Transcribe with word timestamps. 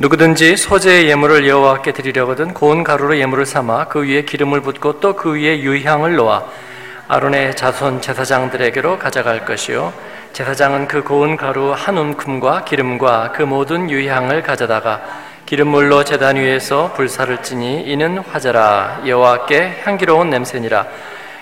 누구든지 0.00 0.56
소재의 0.56 1.10
예물을 1.10 1.46
여호와께 1.46 1.92
드리려거든 1.92 2.54
고운 2.54 2.82
가루로 2.82 3.18
예물을 3.18 3.44
삼아 3.44 3.88
그 3.88 4.00
위에 4.00 4.22
기름을 4.22 4.62
붓고 4.62 4.98
또 4.98 5.14
그 5.14 5.34
위에 5.34 5.60
유향을 5.60 6.16
놓아 6.16 6.42
아론의 7.06 7.54
자손 7.54 8.00
제사장들에게로 8.00 8.98
가져갈 8.98 9.44
것이요. 9.44 9.92
제사장은 10.32 10.88
그 10.88 11.02
고운 11.02 11.36
가루 11.36 11.72
한 11.72 11.98
움큼과 11.98 12.64
기름과 12.64 13.32
그 13.32 13.42
모든 13.42 13.90
유향을 13.90 14.42
가져다가 14.42 15.02
기름물로 15.44 16.04
제단 16.04 16.36
위에서 16.36 16.94
불사를 16.94 17.42
찌니 17.42 17.82
이는 17.82 18.20
화제라. 18.20 19.02
여호와께 19.06 19.82
향기로운 19.84 20.30
냄새니라. 20.30 20.86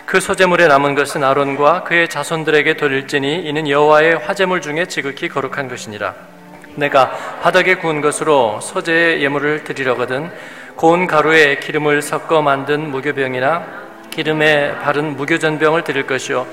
그 0.05 0.19
소재물에 0.19 0.67
남은 0.67 0.97
것은 0.97 1.23
아론과 1.23 1.85
그의 1.85 2.09
자손들에게 2.09 2.77
돌릴지니 2.77 3.43
이는 3.47 3.69
여호와의 3.69 4.17
화재물 4.17 4.61
중에 4.61 4.87
지극히 4.87 5.29
거룩한 5.29 5.69
것이니라 5.69 6.38
내가 6.79 7.11
바닥에 7.43 7.75
구운 7.75 8.01
것으로 8.01 8.61
소재의 8.61 9.23
예물을 9.23 9.65
드리려거든 9.65 10.31
고운 10.77 11.07
가루에 11.07 11.57
기름을 11.57 12.03
섞어 12.03 12.41
만든 12.41 12.91
무교병이나 12.91 13.89
기름에 14.11 14.79
바른 14.79 15.17
무교전병을 15.17 15.83
드릴 15.83 16.07
것이요 16.07 16.47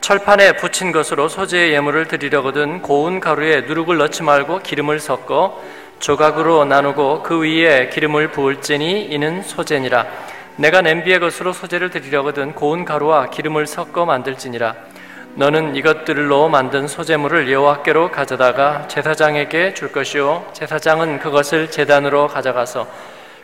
철판에 0.00 0.56
붙인 0.56 0.92
것으로 0.92 1.28
소재의 1.28 1.72
예물을 1.72 2.08
드리려거든 2.08 2.82
고운 2.82 3.20
가루에 3.20 3.62
누룩을 3.62 3.98
넣지 3.98 4.22
말고 4.22 4.60
기름을 4.60 4.98
섞어 4.98 5.60
조각으로 6.00 6.64
나누고 6.64 7.22
그 7.22 7.40
위에 7.40 7.90
기름을 7.90 8.30
부을지니 8.30 9.04
이는 9.04 9.42
소재니라. 9.42 10.06
내가 10.56 10.80
냄비의 10.80 11.20
것으로 11.20 11.52
소재를 11.52 11.90
드리려거든 11.90 12.54
고운 12.54 12.84
가루와 12.84 13.30
기름을 13.30 13.66
섞어 13.66 14.04
만들지니라 14.04 14.74
너는 15.40 15.74
이것들로 15.74 16.50
만든 16.50 16.86
소재물을 16.86 17.50
여호와께로 17.50 18.10
가져다가 18.10 18.86
제사장에게 18.88 19.72
줄 19.72 19.90
것이요. 19.90 20.44
제사장은 20.52 21.18
그것을 21.18 21.70
제단으로 21.70 22.28
가져가서 22.28 22.86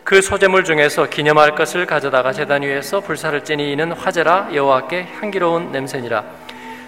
그 0.05 0.21
소재물 0.21 0.65
중에서 0.65 1.09
기념할 1.09 1.55
것을 1.55 1.87
가져다가 1.87 2.33
제단 2.33 2.61
위에서 2.61 3.01
불사를 3.01 3.43
찌니 3.43 3.73
이는 3.73 3.93
화제라. 3.93 4.51
여호와께 4.53 5.09
향기로운 5.19 5.73
냄새니라. 5.73 6.23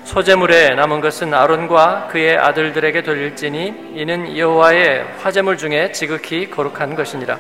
소재물에 0.05 0.75
남은 0.75 1.01
것은 1.01 1.33
아론과 1.33 2.09
그의 2.11 2.37
아들들에게 2.37 3.03
돌릴지니 3.03 3.93
이는 3.95 4.37
여호와의 4.37 5.07
화재물 5.23 5.57
중에 5.57 5.91
지극히 5.93 6.51
거룩한 6.51 6.95
것이니라 6.95 7.39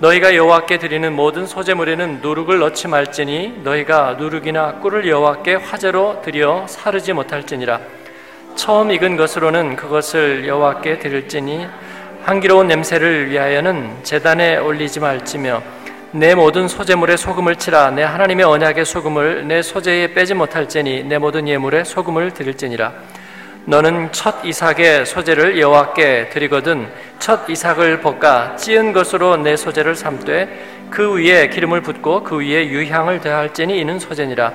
너희가 0.00 0.34
여호와께 0.34 0.78
드리는 0.78 1.12
모든 1.12 1.44
소재물에는 1.44 2.20
누룩을 2.22 2.58
넣지 2.60 2.88
말지니 2.88 3.60
너희가 3.62 4.16
누룩이나 4.18 4.76
꿀을 4.76 5.06
여호와께 5.06 5.56
화제로 5.56 6.22
드려 6.22 6.66
사르지 6.66 7.12
못할지니라. 7.12 7.80
처음 8.56 8.90
익은 8.90 9.18
것으로는 9.18 9.76
그것을 9.76 10.48
여호와께 10.48 11.00
드릴지니 11.00 11.66
향기로운 12.24 12.68
냄새를 12.68 13.28
위하여는 13.30 13.90
제단에 14.02 14.56
올리지 14.56 15.00
말지며 15.00 15.62
내 16.12 16.34
모든 16.34 16.66
소재물에 16.66 17.18
소금을 17.18 17.56
치라 17.56 17.90
내 17.90 18.02
하나님의 18.02 18.46
언약의 18.46 18.86
소금을 18.86 19.46
내 19.46 19.60
소재에 19.60 20.14
빼지 20.14 20.32
못할지니 20.32 21.04
내 21.04 21.18
모든 21.18 21.46
예물에 21.46 21.84
소금을 21.84 22.32
드릴지니라 22.32 22.92
너는 23.66 24.10
첫 24.12 24.44
이삭의 24.44 25.06
소재를 25.06 25.60
여호와께 25.60 26.30
드리거든 26.30 26.88
첫 27.18 27.48
이삭을 27.48 28.00
볶아 28.00 28.56
찌은 28.56 28.92
것으로 28.92 29.36
내 29.36 29.56
소재를 29.56 29.94
삼되 29.94 30.88
그 30.90 31.14
위에 31.14 31.48
기름을 31.48 31.82
붓고 31.82 32.24
그 32.24 32.38
위에 32.38 32.66
유향을 32.68 33.20
더할지니 33.20 33.78
이는 33.78 33.98
소재니라. 33.98 34.52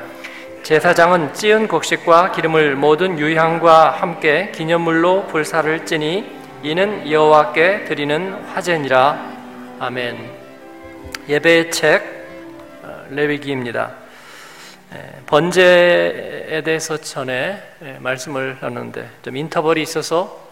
제사장은 0.64 1.34
찌은 1.34 1.68
곡식과 1.68 2.32
기름을 2.32 2.76
모든 2.76 3.20
유향과 3.20 3.92
함께 3.92 4.52
기념물로 4.54 5.28
불사를 5.28 5.86
찌니 5.86 6.26
이는 6.64 7.10
여호와께 7.10 7.86
드리는 7.86 8.34
화제니라. 8.54 9.20
아멘. 9.80 10.18
예배의 11.30 11.72
책 11.72 12.04
어, 12.84 13.06
레위기입니다 13.10 13.92
번제에 15.26 16.62
대해서 16.64 16.98
전에 16.98 17.62
말씀을 18.00 18.58
하는데 18.62 19.10
좀 19.22 19.38
인터벌이 19.38 19.82
있어서 19.82 20.46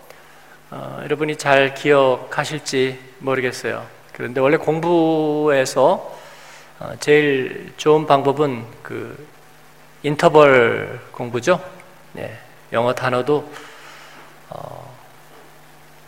어, 0.72 1.02
여러분이 1.04 1.36
잘 1.36 1.76
기억하실지 1.76 3.00
모르겠어요. 3.20 3.86
그런데 4.12 4.42
원래 4.42 4.58
공부에서 4.58 6.18
어, 6.80 6.94
제일 7.00 7.74
좋은 7.78 8.08
방법은 8.08 8.66
그 8.82 9.28
인터벌 10.02 11.00
공부죠. 11.12 11.64
네, 12.14 12.40
영어 12.72 12.94
단어도 12.96 13.52
어, 14.50 14.98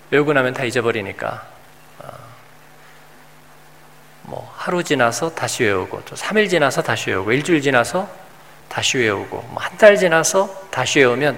외우고 0.09 0.33
나면 0.33 0.53
다 0.53 0.63
잊어버리니까 0.63 1.47
어, 1.99 2.07
뭐 4.23 4.51
하루 4.55 4.83
지나서 4.83 5.35
다시 5.35 5.63
외우고 5.63 6.01
또 6.05 6.15
3일 6.15 6.49
지나서 6.49 6.81
다시 6.81 7.11
외우고 7.11 7.31
일주일 7.31 7.61
지나서 7.61 8.24
다시 8.69 8.97
외우고 8.97 9.37
뭐 9.49 9.61
한달 9.61 9.97
지나서 9.97 10.67
다시 10.69 10.99
외우면 10.99 11.37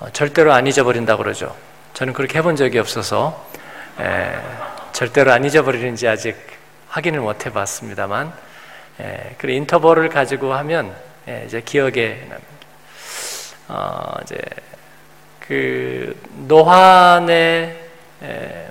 어, 0.00 0.08
절대로 0.12 0.52
안 0.52 0.66
잊어버린다 0.66 1.16
그러죠. 1.16 1.54
저는 1.94 2.12
그렇게 2.12 2.38
해본 2.38 2.56
적이 2.56 2.78
없어서 2.78 3.46
에, 4.00 4.32
절대로 4.92 5.32
안 5.32 5.44
잊어버리는지 5.44 6.08
아직 6.08 6.36
확인을 6.88 7.20
못 7.20 7.46
해봤습니다만 7.46 8.32
에, 9.00 9.34
그 9.38 9.50
인터벌을 9.50 10.08
가지고 10.08 10.54
하면 10.54 10.94
에, 11.28 11.44
이제 11.46 11.60
기억에 11.60 12.26
어, 13.68 14.14
이제 14.22 14.36
그 15.40 16.18
노환에 16.46 17.76
에, 18.22 18.66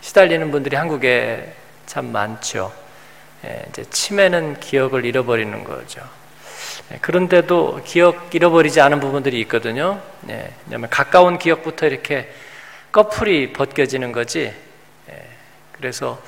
시달리는 0.00 0.50
분들이 0.50 0.76
한국에 0.76 1.54
참 1.86 2.12
많죠. 2.12 2.72
예, 3.44 3.64
이제 3.68 3.84
치매는 3.84 4.60
기억을 4.60 5.04
잃어버리는 5.04 5.64
거죠. 5.64 6.00
예, 6.92 6.98
그런데도 6.98 7.82
기억 7.84 8.34
잃어버리지 8.34 8.80
않은 8.80 9.00
부분들이 9.00 9.40
있거든요. 9.42 10.00
예, 10.28 10.52
왜냐하면 10.64 10.90
가까운 10.90 11.38
기억부터 11.38 11.86
이렇게 11.86 12.32
꺼풀이 12.92 13.52
벗겨지는 13.52 14.12
거지. 14.12 14.54
그래서 15.72 16.22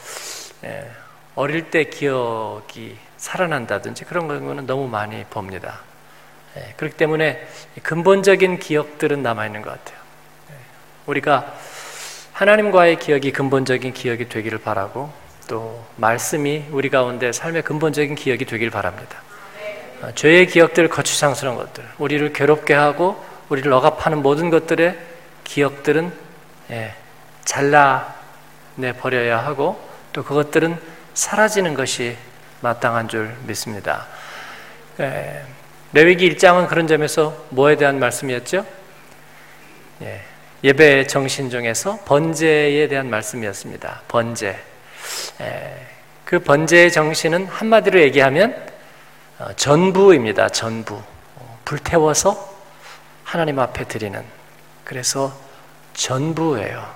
어릴 1.37 1.71
때 1.71 1.84
기억이 1.84 2.99
살아난다든지 3.16 4.04
그런 4.04 4.27
거는 4.27 4.66
너무 4.66 4.88
많이 4.88 5.25
봅니다. 5.25 5.81
그렇기 6.77 6.97
때문에 6.97 7.47
근본적인 7.83 8.59
기억들은 8.59 9.22
남아있는 9.22 9.62
것 9.62 9.71
같아요. 9.71 9.98
우리가 11.06 11.54
하나님과의 12.33 12.98
기억이 12.98 13.31
근본적인 13.33 13.94
기억이 13.94 14.28
되기를 14.28 14.59
바라고 14.59 15.12
또 15.46 15.84
말씀이 15.96 16.64
우리 16.70 16.90
가운데 16.90 17.32
삶의 17.32 17.62
근본적인 17.62 18.14
기억이 18.14 18.44
되길 18.44 18.70
바랍니다. 18.70 19.22
어, 20.02 20.10
죄의 20.14 20.48
기억들, 20.48 20.88
거추장스러운 20.88 21.56
것들, 21.56 21.84
우리를 21.98 22.32
괴롭게 22.32 22.74
하고 22.74 23.22
우리를 23.48 23.72
억압하는 23.72 24.22
모든 24.22 24.50
것들의 24.50 24.98
기억들은 25.44 26.12
예, 26.70 26.94
잘라내 27.44 28.92
버려야 28.98 29.38
하고 29.38 29.80
또 30.12 30.24
그것들은 30.24 30.78
사라지는 31.14 31.74
것이 31.74 32.16
마땅한 32.60 33.08
줄 33.08 33.34
믿습니다. 33.46 34.06
예, 35.00 35.42
레위기 35.92 36.28
1장은 36.34 36.68
그런 36.68 36.86
점에서 36.86 37.46
뭐에 37.50 37.76
대한 37.76 37.98
말씀이었죠? 37.98 38.66
예, 40.02 40.20
예배 40.64 41.06
정신 41.06 41.48
중에서 41.48 42.00
번제에 42.04 42.88
대한 42.88 43.08
말씀이었습니다. 43.08 44.02
번제. 44.08 44.58
그 46.24 46.40
번제의 46.40 46.90
정신은 46.90 47.46
한마디로 47.46 48.00
얘기하면 48.00 48.66
어, 49.38 49.53
전부입니다. 49.54 50.48
전부. 50.48 50.94
어, 51.36 51.58
불태워서 51.64 52.56
하나님 53.22 53.58
앞에 53.58 53.84
드리는. 53.84 54.24
그래서 54.84 55.32
전부예요. 55.94 56.94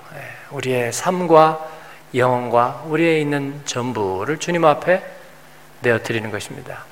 우리의 0.51 0.91
삶과 0.91 1.67
영혼과 2.15 2.83
우리에 2.87 3.19
있는 3.19 3.61
전부를 3.65 4.37
주님 4.37 4.65
앞에 4.65 5.03
내어 5.81 5.99
드리는 5.99 6.29
것입니다. 6.29 6.85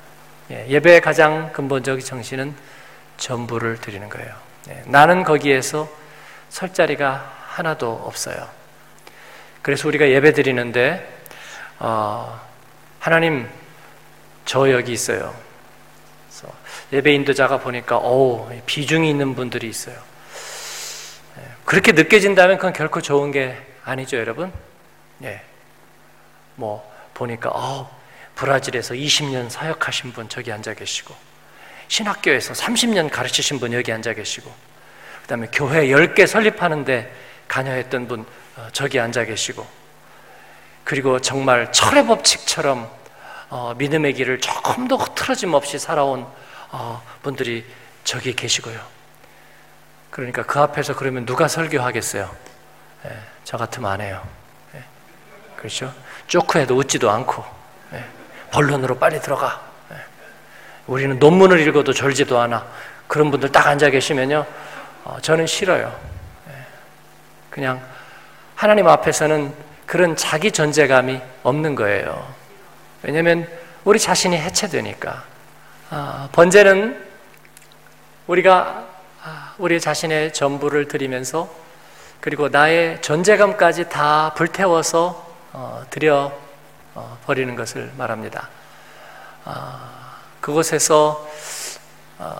예, 0.50 0.66
예배의 0.68 1.00
가장 1.00 1.52
근본적인 1.52 2.04
정신은 2.04 2.54
전부를 3.16 3.80
드리는 3.80 4.08
거예요. 4.08 4.32
나는 4.86 5.24
거기에서 5.24 5.88
설 6.48 6.72
자리가 6.72 7.32
하나도 7.48 8.02
없어요. 8.04 8.48
그래서 9.70 9.86
우리가 9.86 10.10
예배 10.10 10.32
드리는데 10.32 11.08
어, 11.78 12.40
하나님 12.98 13.48
저 14.44 14.68
여기 14.72 14.90
있어요. 14.92 15.32
예배 16.92 17.12
인도자가 17.12 17.58
보니까 17.58 17.98
오 17.98 18.50
비중이 18.66 19.08
있는 19.08 19.36
분들이 19.36 19.68
있어요. 19.68 19.94
예, 21.38 21.42
그렇게 21.64 21.92
느껴진다면 21.92 22.56
그건 22.56 22.72
결코 22.72 23.00
좋은 23.00 23.30
게 23.30 23.56
아니죠, 23.84 24.16
여러분. 24.16 24.52
예. 25.22 25.40
뭐 26.56 26.84
보니까 27.14 27.50
어, 27.54 27.96
브라질에서 28.34 28.94
20년 28.94 29.50
사역하신 29.50 30.12
분 30.12 30.28
저기 30.28 30.50
앉아 30.50 30.74
계시고 30.74 31.14
신학교에서 31.86 32.54
30년 32.54 33.08
가르치신 33.08 33.60
분 33.60 33.72
여기 33.72 33.92
앉아 33.92 34.14
계시고 34.14 34.52
그다음에 35.22 35.46
교회 35.52 35.86
10개 35.86 36.26
설립하는데 36.26 37.14
관여했던 37.46 38.08
분 38.08 38.20
어, 38.22 38.39
저기 38.72 39.00
앉아 39.00 39.24
계시고 39.24 39.66
그리고 40.84 41.20
정말 41.20 41.70
철의 41.72 42.06
법칙처럼 42.06 42.90
어, 43.50 43.74
믿음의 43.76 44.14
길을 44.14 44.40
조금도 44.40 44.96
흐트러짐 44.96 45.54
없이 45.54 45.78
살아온 45.78 46.26
어, 46.70 47.02
분들이 47.22 47.64
저기 48.04 48.34
계시고요. 48.34 48.80
그러니까 50.10 50.42
그 50.42 50.60
앞에서 50.60 50.94
그러면 50.94 51.26
누가 51.26 51.48
설교하겠어요? 51.48 52.30
예, 53.06 53.18
저 53.44 53.56
같으면 53.56 53.90
안 53.90 54.00
해요. 54.00 54.26
예, 54.74 54.84
그렇죠? 55.56 55.92
쪼크해도 56.26 56.76
웃지도 56.76 57.10
않고 57.10 57.44
예, 57.92 58.04
본론으로 58.52 58.98
빨리 58.98 59.20
들어가. 59.20 59.60
예, 59.92 59.96
우리는 60.86 61.18
논문을 61.18 61.60
읽어도 61.60 61.92
절지도 61.92 62.38
않아. 62.40 62.66
그런 63.06 63.30
분들 63.30 63.50
딱 63.50 63.66
앉아 63.66 63.90
계시면요, 63.90 64.46
어, 65.04 65.18
저는 65.20 65.46
싫어요. 65.46 65.96
예, 66.48 66.52
그냥 67.50 67.80
하나님 68.60 68.88
앞에서는 68.88 69.54
그런 69.86 70.16
자기 70.16 70.52
존재감이 70.52 71.18
없는 71.44 71.74
거예요. 71.76 72.30
왜냐하면 73.02 73.48
우리 73.84 73.98
자신이 73.98 74.36
해체되니까. 74.36 75.24
아, 75.88 76.28
번제는 76.32 77.02
우리가 78.26 78.84
아, 79.24 79.54
우리 79.56 79.80
자신의 79.80 80.34
전부를 80.34 80.88
드리면서 80.88 81.48
그리고 82.20 82.50
나의 82.50 83.00
존재감까지 83.00 83.88
다 83.88 84.34
불태워서 84.34 85.34
어, 85.54 85.82
드려 85.88 86.30
어, 86.94 87.18
버리는 87.24 87.56
것을 87.56 87.90
말합니다. 87.96 88.50
아, 89.46 90.18
그곳에서 90.42 91.26
어, 92.18 92.34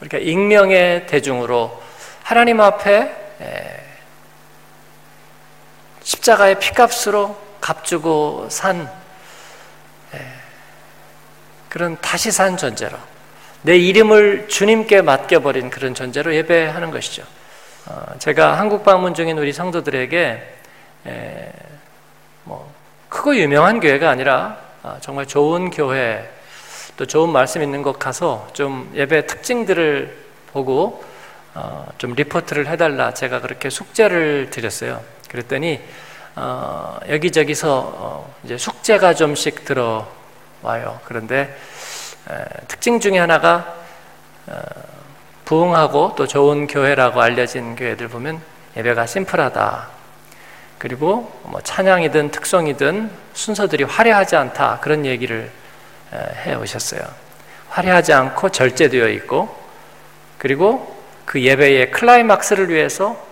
우리가 0.00 0.18
익명의 0.18 1.08
대중으로 1.08 1.82
하나님 2.22 2.60
앞에 2.60 3.85
십자가의 6.06 6.60
피값으로 6.60 7.36
값주고 7.60 8.46
산 8.48 8.88
그런 11.68 11.98
다시 12.00 12.30
산 12.30 12.56
존재로 12.56 12.96
내 13.62 13.76
이름을 13.76 14.46
주님께 14.48 15.02
맡겨버린 15.02 15.68
그런 15.68 15.94
존재로 15.94 16.34
예배하는 16.34 16.92
것이죠. 16.92 17.24
어, 17.86 18.14
제가 18.18 18.58
한국 18.58 18.84
방문 18.84 19.14
중인 19.14 19.36
우리 19.36 19.52
성도들에게 19.52 20.54
에, 21.06 21.52
뭐 22.44 22.72
크고 23.08 23.36
유명한 23.36 23.80
교회가 23.80 24.08
아니라 24.08 24.58
어, 24.84 24.96
정말 25.00 25.26
좋은 25.26 25.70
교회 25.70 26.30
또 26.96 27.04
좋은 27.04 27.30
말씀 27.30 27.62
있는 27.62 27.82
곳 27.82 27.98
가서 27.98 28.48
좀 28.52 28.90
예배 28.94 29.26
특징들을 29.26 30.16
보고 30.52 31.04
어, 31.54 31.88
좀 31.98 32.14
리포트를 32.14 32.68
해달라 32.68 33.12
제가 33.12 33.40
그렇게 33.40 33.70
숙제를 33.70 34.50
드렸어요. 34.50 35.15
그랬더니 35.30 35.80
어, 36.36 36.98
여기저기서 37.08 37.92
어, 37.96 38.34
이제 38.44 38.58
숙제가 38.58 39.14
좀씩 39.14 39.64
들어와요. 39.64 41.00
그런데 41.04 41.56
에, 42.30 42.44
특징 42.68 43.00
중에 43.00 43.18
하나가 43.18 43.74
어, 44.46 44.60
부흥하고 45.46 46.14
또 46.16 46.26
좋은 46.26 46.66
교회라고 46.66 47.22
알려진 47.22 47.74
교회들 47.74 48.08
보면 48.08 48.40
예배가 48.76 49.06
심플하다. 49.06 49.88
그리고 50.78 51.32
뭐 51.44 51.60
찬양이든 51.62 52.30
특송이든 52.32 53.10
순서들이 53.32 53.84
화려하지 53.84 54.36
않다. 54.36 54.80
그런 54.80 55.06
얘기를 55.06 55.50
해 56.12 56.54
오셨어요. 56.54 57.00
화려하지 57.70 58.12
않고 58.12 58.50
절제되어 58.50 59.08
있고 59.08 59.56
그리고 60.38 60.96
그 61.24 61.42
예배의 61.42 61.90
클라이막스를 61.92 62.68
위해서 62.68 63.25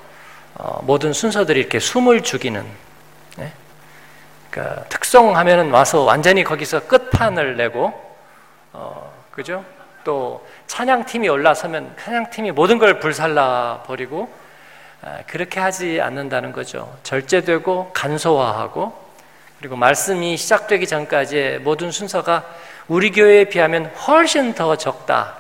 어, 0.57 0.81
모든 0.83 1.13
순서들이 1.13 1.61
이렇게 1.61 1.79
숨을 1.79 2.23
죽이는 2.23 2.85
그러니까 4.55 4.85
특성 4.85 5.37
하면은 5.37 5.73
와서 5.73 6.03
완전히 6.03 6.45
거기서 6.45 6.87
끝판을 6.87 7.57
내고 7.57 7.93
어, 8.73 9.13
그죠? 9.33 9.65
또 10.05 10.47
찬양팀이 10.69 11.29
올라서면 11.29 11.97
찬양팀이 12.01 12.53
모든 12.53 12.79
걸 12.79 13.01
불살라 13.01 13.83
버리고 13.85 14.33
아, 15.03 15.19
그렇게 15.27 15.59
하지 15.59 16.01
않는다는 16.01 16.53
거죠. 16.53 16.97
절제되고 17.03 17.91
간소화하고 17.93 19.05
그리고 19.59 19.75
말씀이 19.75 20.37
시작되기 20.37 20.87
전까지의 20.87 21.59
모든 21.59 21.91
순서가 21.91 22.45
우리 22.87 23.11
교회에 23.11 23.47
비하면 23.47 23.87
훨씬 23.87 24.55
더 24.55 24.77
적다. 24.77 25.35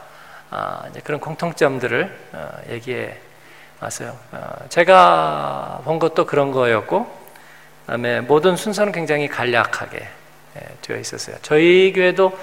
아, 0.50 0.88
그런 1.04 1.20
공통점들을 1.20 2.18
어, 2.32 2.48
얘기해 2.70 3.16
왔어요. 3.84 4.16
어, 4.32 4.40
제가 4.68 5.82
본 5.84 5.98
것도 5.98 6.24
그런 6.26 6.52
거였고 6.52 7.06
다음에 7.86 8.20
모든 8.20 8.56
순서는 8.56 8.92
굉장히 8.92 9.28
간략하게 9.28 9.98
예, 9.98 10.60
되어 10.80 10.96
있었어요. 10.96 11.36
저희 11.42 11.92
교회도 11.92 12.36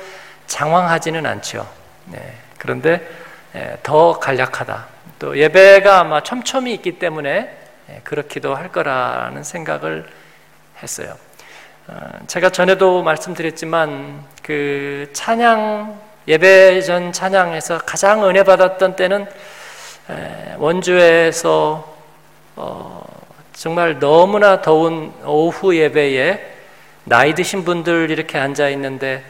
장황하지는 0.47 1.25
않죠. 1.25 1.67
네, 2.05 2.35
그런데 2.57 3.07
예, 3.55 3.77
더 3.81 4.19
간략하다. 4.19 4.87
또 5.19 5.37
예배가 5.37 6.01
아마 6.01 6.21
촘촘히 6.21 6.73
있기 6.75 6.99
때문에 6.99 7.57
예, 7.89 8.01
그렇기도 8.03 8.53
할 8.55 8.71
거라는 8.71 9.43
생각을 9.43 10.05
했어요. 10.83 11.15
어, 11.87 11.95
제가 12.27 12.51
전에도 12.51 13.01
말씀드렸지만 13.01 14.23
그 14.43 15.09
찬양 15.13 15.99
예배 16.27 16.81
전 16.81 17.11
찬양에서 17.11 17.79
가장 17.79 18.27
은혜 18.27 18.43
받았던 18.43 18.95
때는 18.95 19.27
원주에서 20.57 21.95
어, 22.55 23.03
정말 23.53 23.99
너무나 23.99 24.61
더운 24.61 25.13
오후 25.25 25.75
예배에 25.75 26.47
나이 27.03 27.33
드신 27.33 27.63
분들 27.63 28.09
이렇게 28.09 28.37
앉아 28.37 28.69
있는데 28.69 29.23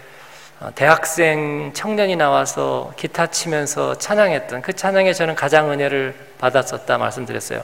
어, 0.59 0.69
대학생 0.75 1.71
청년이 1.73 2.15
나와서 2.15 2.93
기타 2.95 3.27
치면서 3.27 3.97
찬양했던 3.97 4.61
그 4.61 4.73
찬양에 4.73 5.13
저는 5.13 5.35
가장 5.35 5.71
은혜를 5.71 6.15
받았었다 6.39 6.97
말씀드렸어요. 6.97 7.63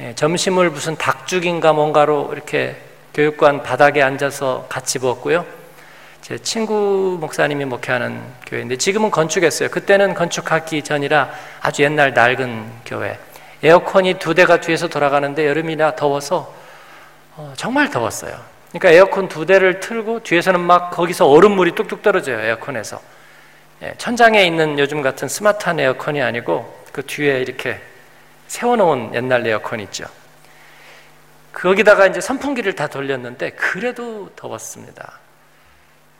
예, 0.00 0.14
점심을 0.14 0.70
무슨 0.70 0.96
닭죽인가 0.96 1.72
뭔가로 1.72 2.30
이렇게 2.32 2.76
교육관 3.14 3.62
바닥에 3.62 4.02
앉아서 4.02 4.66
같이 4.68 4.98
먹고요. 4.98 5.46
제 6.20 6.38
친구 6.38 7.18
목사님이 7.20 7.64
목회하는 7.66 8.20
교회인데 8.46 8.76
지금은 8.76 9.10
건축했어요. 9.10 9.68
그때는 9.68 10.14
건축하기 10.14 10.82
전이라 10.82 11.30
아주 11.60 11.82
옛날 11.82 12.14
낡은 12.14 12.66
교회. 12.84 13.18
에어컨이 13.62 14.18
두 14.18 14.34
대가 14.34 14.60
뒤에서 14.60 14.88
돌아가는데 14.88 15.46
여름이나 15.46 15.94
더워서 15.96 16.52
어, 17.36 17.52
정말 17.56 17.90
더웠어요. 17.90 18.38
그러니까 18.70 18.90
에어컨 18.90 19.28
두 19.28 19.46
대를 19.46 19.80
틀고 19.80 20.22
뒤에서는 20.22 20.60
막 20.60 20.90
거기서 20.90 21.26
얼음물이 21.26 21.72
뚝뚝 21.74 22.02
떨어져요 22.02 22.40
에어컨에서. 22.40 23.00
예, 23.82 23.94
천장에 23.98 24.44
있는 24.44 24.78
요즘 24.78 25.02
같은 25.02 25.28
스마트한 25.28 25.78
에어컨이 25.78 26.22
아니고 26.22 26.82
그 26.92 27.02
뒤에 27.04 27.40
이렇게 27.40 27.80
세워놓은 28.48 29.14
옛날 29.14 29.46
에어컨 29.46 29.80
있죠. 29.80 30.06
거기다가 31.52 32.06
이제 32.06 32.20
선풍기를 32.20 32.74
다 32.74 32.86
돌렸는데 32.86 33.50
그래도 33.50 34.30
더웠습니다. 34.36 35.20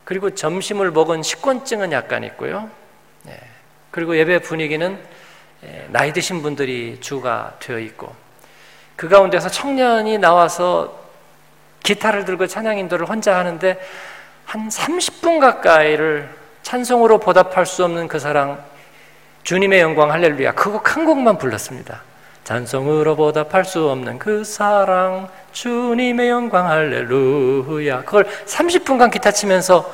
그리고 0.06 0.30
점심을 0.30 0.92
먹은 0.92 1.24
식곤증은 1.24 1.90
약간 1.90 2.22
있고요. 2.22 2.70
예, 3.28 3.40
그리고 3.90 4.16
예배 4.16 4.38
분위기는 4.38 4.96
예, 5.64 5.86
나이 5.90 6.12
드신 6.12 6.42
분들이 6.42 6.98
주가 7.00 7.56
되어 7.58 7.80
있고 7.80 8.14
그 8.94 9.08
가운데서 9.08 9.48
청년이 9.48 10.18
나와서 10.18 10.96
기타를 11.82 12.24
들고 12.24 12.46
찬양 12.46 12.78
인도를 12.78 13.08
혼자 13.08 13.36
하는데 13.36 13.78
한 14.44 14.68
30분 14.68 15.40
가까이를 15.40 16.30
찬송으로 16.62 17.18
보답할 17.18 17.66
수 17.66 17.84
없는 17.84 18.06
그 18.06 18.20
사랑 18.20 18.64
주님의 19.42 19.80
영광 19.80 20.12
할렐루야 20.12 20.52
그 20.52 20.70
곡 20.70 20.96
한 20.96 21.04
곡만 21.04 21.36
불렀습니다. 21.38 22.02
찬송으로 22.46 23.16
보답할 23.16 23.64
수 23.64 23.90
없는 23.90 24.20
그 24.20 24.44
사랑 24.44 25.28
주님의 25.50 26.28
영광 26.28 26.68
할렐루야 26.70 28.04
그걸 28.04 28.24
30분간 28.46 29.10
기타 29.10 29.32
치면서 29.32 29.92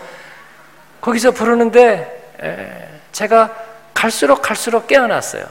거기서 1.01 1.31
부르는데 1.31 2.93
제가 3.13 3.57
갈수록 3.95 4.43
갈수록 4.43 4.87
깨어났어요. 4.87 5.47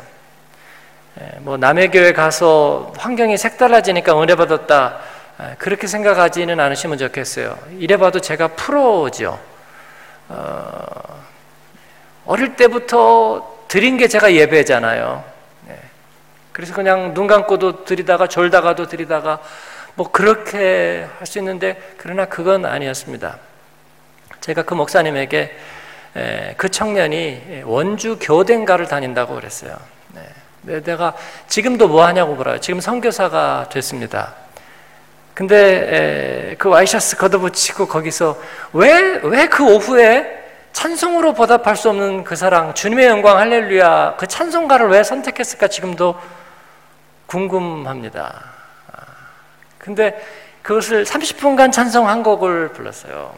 예, 1.21 1.39
뭐 1.39 1.57
남의 1.57 1.89
교회 1.89 2.13
가서 2.13 2.93
환경이 2.97 3.35
색달라지니까 3.35 4.21
은혜 4.21 4.35
받았다 4.35 4.99
예, 5.41 5.55
그렇게 5.57 5.87
생각하지는 5.87 6.59
않으시면 6.59 6.99
좋겠어요. 6.99 7.57
이래봐도 7.79 8.19
제가 8.19 8.49
프로죠. 8.49 9.39
어, 10.29 11.23
어릴 12.27 12.55
때부터 12.55 13.57
드린 13.67 13.97
게 13.97 14.07
제가 14.07 14.33
예배잖아요. 14.33 15.30
예, 16.51 16.53
그래서 16.53 16.73
그냥 16.73 17.13
눈 17.13 17.27
감고도 17.27 17.85
드리다가 17.85 18.27
졸다가도 18.27 18.87
드리다가 18.87 19.39
뭐 19.95 20.11
그렇게 20.11 21.07
할 21.17 21.27
수 21.27 21.39
있는데 21.39 21.79
그러나 21.97 22.25
그건 22.25 22.65
아니었습니다. 22.65 23.37
제가 24.41 24.63
그 24.63 24.73
목사님에게 24.73 25.55
그 26.57 26.69
청년이 26.69 27.63
원주 27.65 28.17
교대인가를 28.21 28.87
다닌다고 28.87 29.35
그랬어요. 29.35 29.77
네. 30.13 30.81
내가 30.81 31.13
지금도 31.47 31.87
뭐 31.87 32.05
하냐고 32.05 32.35
물어요. 32.35 32.59
지금 32.59 32.79
선교사가 32.79 33.69
됐습니다. 33.69 34.33
근데 35.33 36.55
그 36.57 36.69
와이셔츠 36.69 37.17
걷어붙이고 37.17 37.87
거기서 37.87 38.37
왜 38.73 39.21
왜 39.23 39.47
그 39.47 39.63
오후에 39.63 40.39
찬송으로 40.73 41.33
보답할 41.33 41.75
수 41.75 41.89
없는 41.89 42.23
그 42.23 42.35
사랑 42.35 42.73
주님의 42.73 43.05
영광 43.07 43.37
할렐루야 43.37 44.15
그 44.17 44.27
찬송가를 44.27 44.87
왜 44.89 45.03
선택했을까 45.03 45.67
지금도 45.67 46.15
궁금합니다. 47.31 48.43
아, 48.91 49.01
근데 49.77 50.21
그것을 50.61 51.05
30분간 51.05 51.71
찬송 51.71 52.09
한 52.09 52.23
곡을 52.23 52.73
불렀어요. 52.73 53.33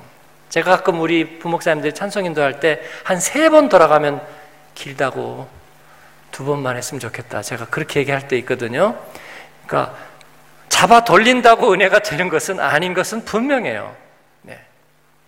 제가 0.49 0.77
가끔 0.77 0.99
우리 0.99 1.37
부목사님들이 1.39 1.93
찬송 1.93 2.25
인도할 2.25 2.59
때 2.59 2.81
한 3.05 3.17
세 3.17 3.49
번 3.49 3.69
돌아가면 3.69 4.19
길다고 4.73 5.47
두 6.31 6.43
번만 6.43 6.75
했으면 6.75 6.99
좋겠다. 6.99 7.43
제가 7.43 7.65
그렇게 7.67 7.99
얘기할 7.99 8.27
때 8.27 8.35
있거든요. 8.39 8.97
그러니까 9.67 9.95
잡아 10.69 11.03
돌린다고 11.03 11.71
은혜가 11.73 11.99
되는 11.99 12.29
것은 12.29 12.59
아닌 12.59 12.95
것은 12.95 13.23
분명해요. 13.25 13.95
네. 14.41 14.59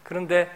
그런데 0.02 0.50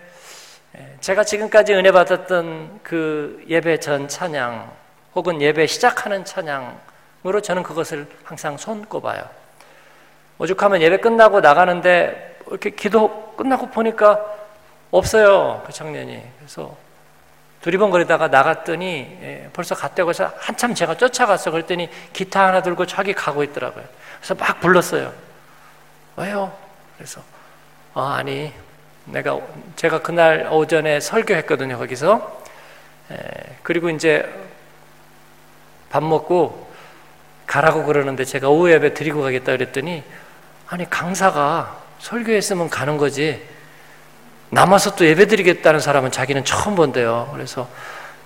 제가 1.02 1.24
지금까지 1.24 1.76
은혜 1.76 1.92
받았던 1.92 2.80
그 2.82 3.44
예배 3.48 3.80
전 3.80 4.08
찬양 4.08 4.72
혹은 5.14 5.42
예배 5.44 5.68
시작하는 5.68 6.26
찬양 6.26 6.89
으로 7.26 7.42
저는 7.42 7.64
그것을 7.64 8.08
항상 8.24 8.58
손꼽아요. 8.58 9.22
오죽하면 10.38 10.82
예배 10.82 10.98
끝나고 10.98 11.42
나가는데 11.42 12.38
이렇게 12.48 12.70
기도 12.70 13.34
끝나고 13.36 13.68
보니까 13.70 14.24
없어요. 14.92 15.62
그 15.66 15.74
청년이. 15.74 16.22
그래서 16.38 16.78
두리번거리다가 17.62 18.30
나갔더니 18.30 19.18
예, 19.22 19.50
벌써 19.52 19.76
갔다고 19.76 20.12
해서 20.12 20.32
한참 20.38 20.74
제가 20.74 20.96
쫓아갔어. 20.96 21.52
그랬더니 21.52 21.90
기타 22.14 22.48
하나 22.48 22.62
들고 22.62 22.86
저기 22.86 23.14
가고 23.14 23.44
있더라고요. 23.44 23.84
그래서 24.20 24.36
막 24.36 24.62
불렀어요. 24.62 25.12
왜요? 26.16 26.56
그래서 26.98 27.22
아, 27.94 28.16
아니 28.18 28.54
내가 29.06 29.40
제가 29.76 30.02
그날 30.02 30.48
오전에 30.50 31.02
설교했거든요. 31.02 31.78
거기서 31.78 32.42
에, 33.12 33.18
그리고 33.62 33.90
이제 33.90 34.28
밥 35.90 36.02
먹고 36.02 36.69
가라고 37.50 37.84
그러는데 37.84 38.26
제가 38.26 38.48
오후 38.48 38.72
예배 38.72 38.94
드리고 38.94 39.24
가겠다 39.24 39.54
그랬더니 39.54 40.04
아니 40.68 40.88
강사가 40.88 41.82
설교했으면 41.98 42.70
가는 42.70 42.96
거지 42.98 43.44
남아서 44.52 44.96
또 44.96 45.04
예배 45.04 45.26
드리겠다는 45.26 45.80
사람은 45.80 46.12
자기는 46.12 46.46
처음 46.46 46.76
본대요. 46.76 47.32
그래서 47.34 47.68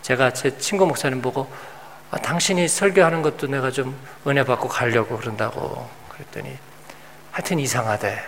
제가 0.01 0.33
제 0.33 0.57
친구 0.57 0.85
목사님 0.85 1.21
보고 1.21 1.49
아, 2.11 2.17
당신이 2.17 2.67
설교하는 2.67 3.21
것도 3.21 3.47
내가 3.47 3.71
좀 3.71 3.97
은혜 4.27 4.43
받고 4.43 4.67
가려고 4.67 5.17
그런다고 5.17 5.89
그랬더니 6.09 6.57
하여튼 7.31 7.59
이상하대. 7.59 8.21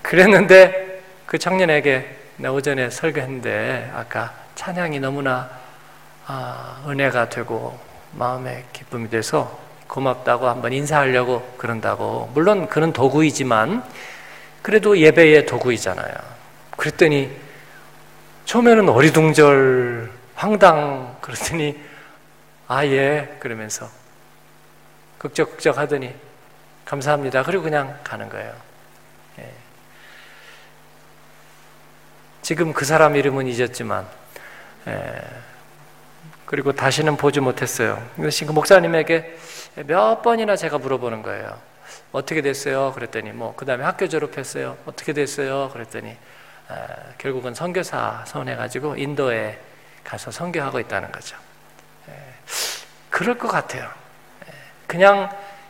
그랬는데 0.00 1.02
그 1.26 1.36
청년에게 1.36 2.16
내 2.38 2.48
오전에 2.48 2.88
설교했는데 2.88 3.92
아까 3.94 4.32
찬양이 4.54 5.00
너무나 5.00 5.50
아, 6.26 6.82
은혜가 6.88 7.28
되고 7.28 7.87
마음의 8.12 8.64
기쁨이 8.72 9.08
돼서 9.10 9.58
고맙다고 9.86 10.48
한번 10.48 10.72
인사하려고 10.72 11.54
그런다고 11.56 12.30
물론 12.34 12.68
그는 12.68 12.92
도구이지만 12.92 13.84
그래도 14.62 14.98
예배의 14.98 15.46
도구이잖아요. 15.46 16.14
그랬더니 16.76 17.30
처음에는 18.44 18.88
어리둥절 18.88 20.10
황당 20.34 21.16
그랬더니 21.20 21.78
아 22.68 22.84
예 22.84 23.36
그러면서 23.40 23.88
극적극적 25.18 25.78
하더니 25.78 26.14
감사합니다. 26.84 27.42
그리고 27.42 27.64
그냥 27.64 27.98
가는 28.04 28.28
거예요. 28.28 28.54
예. 29.38 29.52
지금 32.42 32.72
그 32.72 32.84
사람 32.84 33.16
이름은 33.16 33.46
잊었지만 33.46 34.06
예. 34.86 35.22
그리고 36.48 36.72
다시는 36.72 37.18
보지 37.18 37.40
못했어요. 37.40 38.02
그래서 38.16 38.46
그 38.46 38.52
목사님에게 38.52 39.36
몇 39.86 40.22
번이나 40.22 40.56
제가 40.56 40.78
물어보는 40.78 41.22
거예요. 41.22 41.58
어떻게 42.10 42.40
됐어요? 42.40 42.92
그랬더니 42.94 43.32
뭐 43.32 43.52
그 43.54 43.66
다음에 43.66 43.84
학교 43.84 44.08
졸업했어요. 44.08 44.78
어떻게 44.86 45.12
됐어요? 45.12 45.68
그랬더니 45.74 46.16
아, 46.68 46.86
결국은 47.18 47.52
선교사 47.52 48.24
선해가지고 48.26 48.96
인도에 48.96 49.58
가서 50.02 50.30
선교하고 50.30 50.80
있다는 50.80 51.12
거죠. 51.12 51.36
예, 52.08 52.12
그럴 53.10 53.36
것 53.36 53.48
같아요. 53.48 53.84
예, 54.48 54.52
그냥 54.86 55.28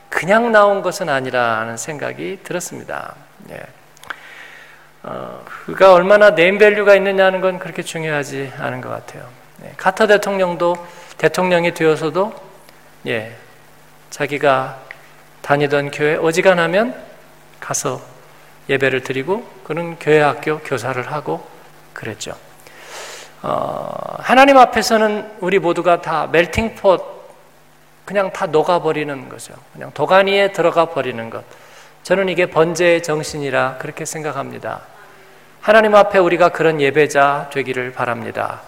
그냥 0.09 0.53
나온 0.53 0.83
것은 0.83 1.09
아니라는 1.09 1.77
생각이 1.77 2.39
들었습니다. 2.45 3.17
예. 3.51 3.67
어, 5.03 5.45
그가 5.67 5.93
얼마나 5.93 6.31
네임밸류가 6.31 6.95
있느냐는 6.95 7.41
건 7.41 7.59
그렇게 7.59 7.83
중요하지 7.83 8.53
않은 8.59 8.81
것 8.81 8.91
같아요. 8.91 9.38
예, 9.65 9.73
카터 9.77 10.07
대통령도 10.07 10.77
대통령이 11.19 11.75
되어서도 11.75 12.33
예, 13.07 13.35
자기가 14.11 14.79
다니던 15.43 15.91
교회 15.91 16.17
어지간하면 16.17 16.95
가서 17.61 18.01
예배를 18.69 19.03
드리고 19.03 19.47
그는 19.65 19.97
교회 19.99 20.21
학교 20.21 20.59
교사를 20.59 21.11
하고 21.11 21.47
그랬죠. 21.93 22.33
어, 23.43 23.91
하나님 24.19 24.59
앞에서는 24.59 25.37
우리 25.41 25.59
모두가 25.59 26.01
다 26.03 26.27
melting 26.31 26.92
pot 26.92 27.19
그냥 28.05 28.33
다 28.33 28.47
녹아버리는 28.47 29.29
거죠. 29.29 29.55
그냥 29.73 29.91
도가니에 29.93 30.53
들어가 30.53 30.87
버리는 30.87 31.29
것. 31.31 31.45
저는 32.03 32.29
이게 32.29 32.47
번제의 32.47 33.03
정신이라 33.03 33.77
그렇게 33.79 34.05
생각합니다. 34.05 34.81
하나님 35.61 35.95
앞에 35.95 36.19
우리가 36.19 36.49
그런 36.49 36.81
예배자 36.81 37.51
되기를 37.53 37.93
바랍니다. 37.93 38.63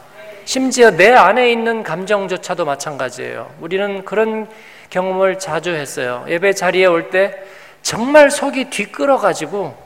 심지어 0.54 0.90
내 0.90 1.12
안에 1.12 1.52
있는 1.52 1.85
감정조차도 1.85 2.64
마찬가지예요. 2.64 3.54
우리는 3.61 4.04
그런 4.04 4.49
경험을 4.90 5.38
자주 5.38 5.71
했어요. 5.71 6.25
예배 6.26 6.54
자리에 6.54 6.87
올 6.87 7.11
때 7.11 7.40
정말 7.83 8.33
속이 8.33 8.69
뒤끌어가지고 8.69 9.76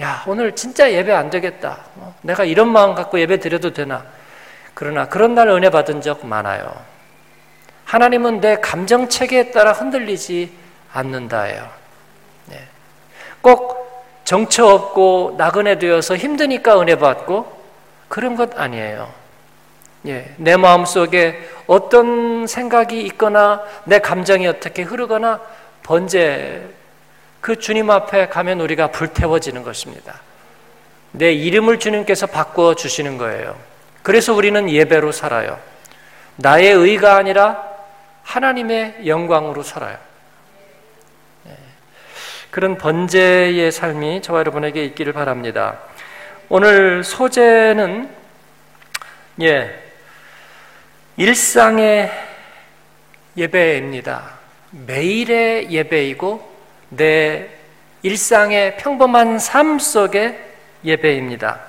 야, 0.00 0.24
오늘 0.26 0.56
진짜 0.56 0.90
예배 0.90 1.12
안 1.12 1.30
되겠다. 1.30 1.78
어, 1.94 2.12
내가 2.22 2.44
이런 2.44 2.72
마음 2.72 2.96
갖고 2.96 3.20
예배 3.20 3.38
드려도 3.38 3.72
되나? 3.72 4.04
그러나 4.74 5.06
그런 5.06 5.36
날 5.36 5.46
은혜 5.46 5.70
받은 5.70 6.00
적 6.00 6.26
많아요. 6.26 6.74
하나님은 7.84 8.40
내 8.40 8.56
감정 8.56 9.08
체계에 9.08 9.52
따라 9.52 9.70
흔들리지 9.70 10.52
않는다예요. 10.92 11.68
네. 12.46 12.64
꼭 13.40 14.10
정처 14.24 14.66
없고 14.66 15.36
나그네 15.38 15.78
되어서 15.78 16.16
힘드니까 16.16 16.80
은혜 16.80 16.98
받고 16.98 17.46
그런 18.08 18.34
것 18.34 18.58
아니에요. 18.58 19.24
예, 20.06 20.32
내 20.36 20.56
마음 20.56 20.84
속에 20.84 21.48
어떤 21.66 22.46
생각이 22.46 23.00
있거나 23.02 23.62
내 23.84 23.98
감정이 23.98 24.46
어떻게 24.46 24.82
흐르거나 24.82 25.40
번제 25.82 26.68
그 27.40 27.58
주님 27.58 27.90
앞에 27.90 28.28
가면 28.28 28.60
우리가 28.60 28.88
불태워지는 28.88 29.62
것입니다. 29.62 30.20
내 31.12 31.32
이름을 31.32 31.78
주님께서 31.78 32.26
바꾸어 32.26 32.74
주시는 32.74 33.18
거예요. 33.18 33.56
그래서 34.02 34.34
우리는 34.34 34.68
예배로 34.70 35.12
살아요. 35.12 35.58
나의 36.36 36.72
의가 36.72 37.16
아니라 37.16 37.62
하나님의 38.22 39.06
영광으로 39.06 39.62
살아요. 39.62 39.96
예. 41.48 41.56
그런 42.50 42.76
번제의 42.76 43.72
삶이 43.72 44.22
저와 44.22 44.40
여러분에게 44.40 44.84
있기를 44.84 45.12
바랍니다. 45.12 45.78
오늘 46.48 47.02
소재는 47.02 48.10
예 49.42 49.85
일상의 51.18 52.10
예배입니다. 53.38 54.34
매일의 54.70 55.70
예배이고 55.70 56.56
내 56.90 57.48
일상의 58.02 58.76
평범한 58.76 59.38
삶 59.38 59.78
속의 59.78 60.38
예배입니다. 60.84 61.60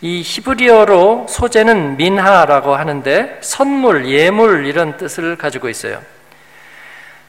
이 0.00 0.22
히브리어로 0.24 1.26
소재는 1.28 1.98
민하라고 1.98 2.74
하는데 2.74 3.38
선물, 3.42 4.08
예물 4.08 4.66
이런 4.66 4.96
뜻을 4.96 5.36
가지고 5.36 5.68
있어요. 5.68 6.02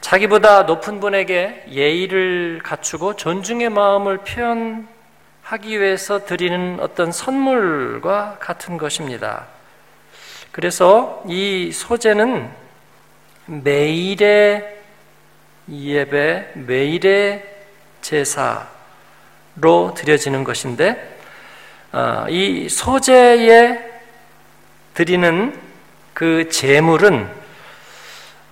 자기보다 0.01 0.63
높은 0.63 0.99
분에게 0.99 1.65
예의를 1.69 2.61
갖추고 2.63 3.17
존중의 3.17 3.69
마음을 3.69 4.17
표현하기 4.17 5.79
위해서 5.79 6.25
드리는 6.25 6.79
어떤 6.79 7.11
선물과 7.11 8.37
같은 8.39 8.77
것입니다. 8.79 9.45
그래서 10.51 11.23
이 11.27 11.71
소재는 11.71 12.49
매일의 13.45 14.79
예배, 15.69 16.51
매일의 16.55 17.43
제사로 18.01 18.65
드려지는 19.95 20.43
것인데, 20.43 21.17
어, 21.93 22.25
이 22.29 22.67
소재에 22.67 23.79
드리는 24.93 25.59
그 26.13 26.49
제물은 26.49 27.41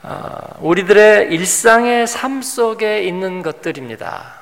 아, 0.02 0.56
우리들의 0.62 1.34
일상의 1.34 2.08
삶 2.08 2.42
속에 2.42 3.04
있는 3.04 3.42
것들입니다. 3.42 4.36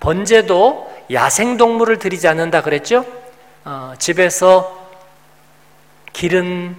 번제도 0.00 0.90
야생동물을 1.12 1.98
들이지 1.98 2.26
않는다 2.28 2.62
그랬죠? 2.62 3.04
어, 3.64 3.92
집에서 3.98 4.83
기른 6.14 6.74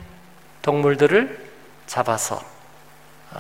동물들을 0.64 1.38
잡아서 1.86 2.42
어, 3.32 3.40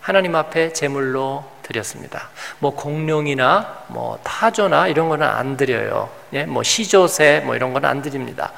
하나님 0.00 0.34
앞에 0.34 0.72
제물로 0.72 1.44
드렸습니다. 1.62 2.30
뭐 2.58 2.74
공룡이나 2.74 3.84
뭐 3.88 4.18
타조나 4.24 4.88
이런 4.88 5.08
거는 5.08 5.26
안 5.26 5.56
드려요. 5.56 6.10
예, 6.32 6.44
뭐 6.44 6.62
시조새 6.64 7.42
뭐 7.44 7.54
이런 7.54 7.72
거는 7.72 7.88
안 7.88 8.02
드립니다. 8.02 8.52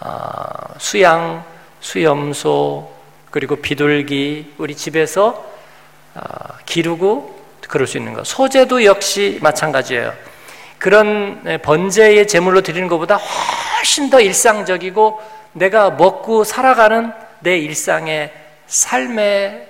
어, 0.00 0.74
수양, 0.78 1.44
수염소 1.80 2.90
그리고 3.30 3.56
비둘기 3.56 4.54
우리 4.58 4.74
집에서 4.74 5.44
어, 6.14 6.22
기르고 6.64 7.42
그럴 7.68 7.86
수 7.86 7.98
있는 7.98 8.14
거. 8.14 8.24
소재도 8.24 8.84
역시 8.84 9.38
마찬가지예요. 9.42 10.12
그런 10.78 11.42
네, 11.44 11.58
번제의 11.58 12.26
제물로 12.26 12.60
드리는 12.60 12.88
것보다 12.88 13.16
훨씬 13.16 14.10
더 14.10 14.20
일상적이고 14.20 15.41
내가 15.52 15.90
먹고 15.90 16.44
살아가는 16.44 17.12
내 17.40 17.58
일상의 17.58 18.32
삶의 18.66 19.68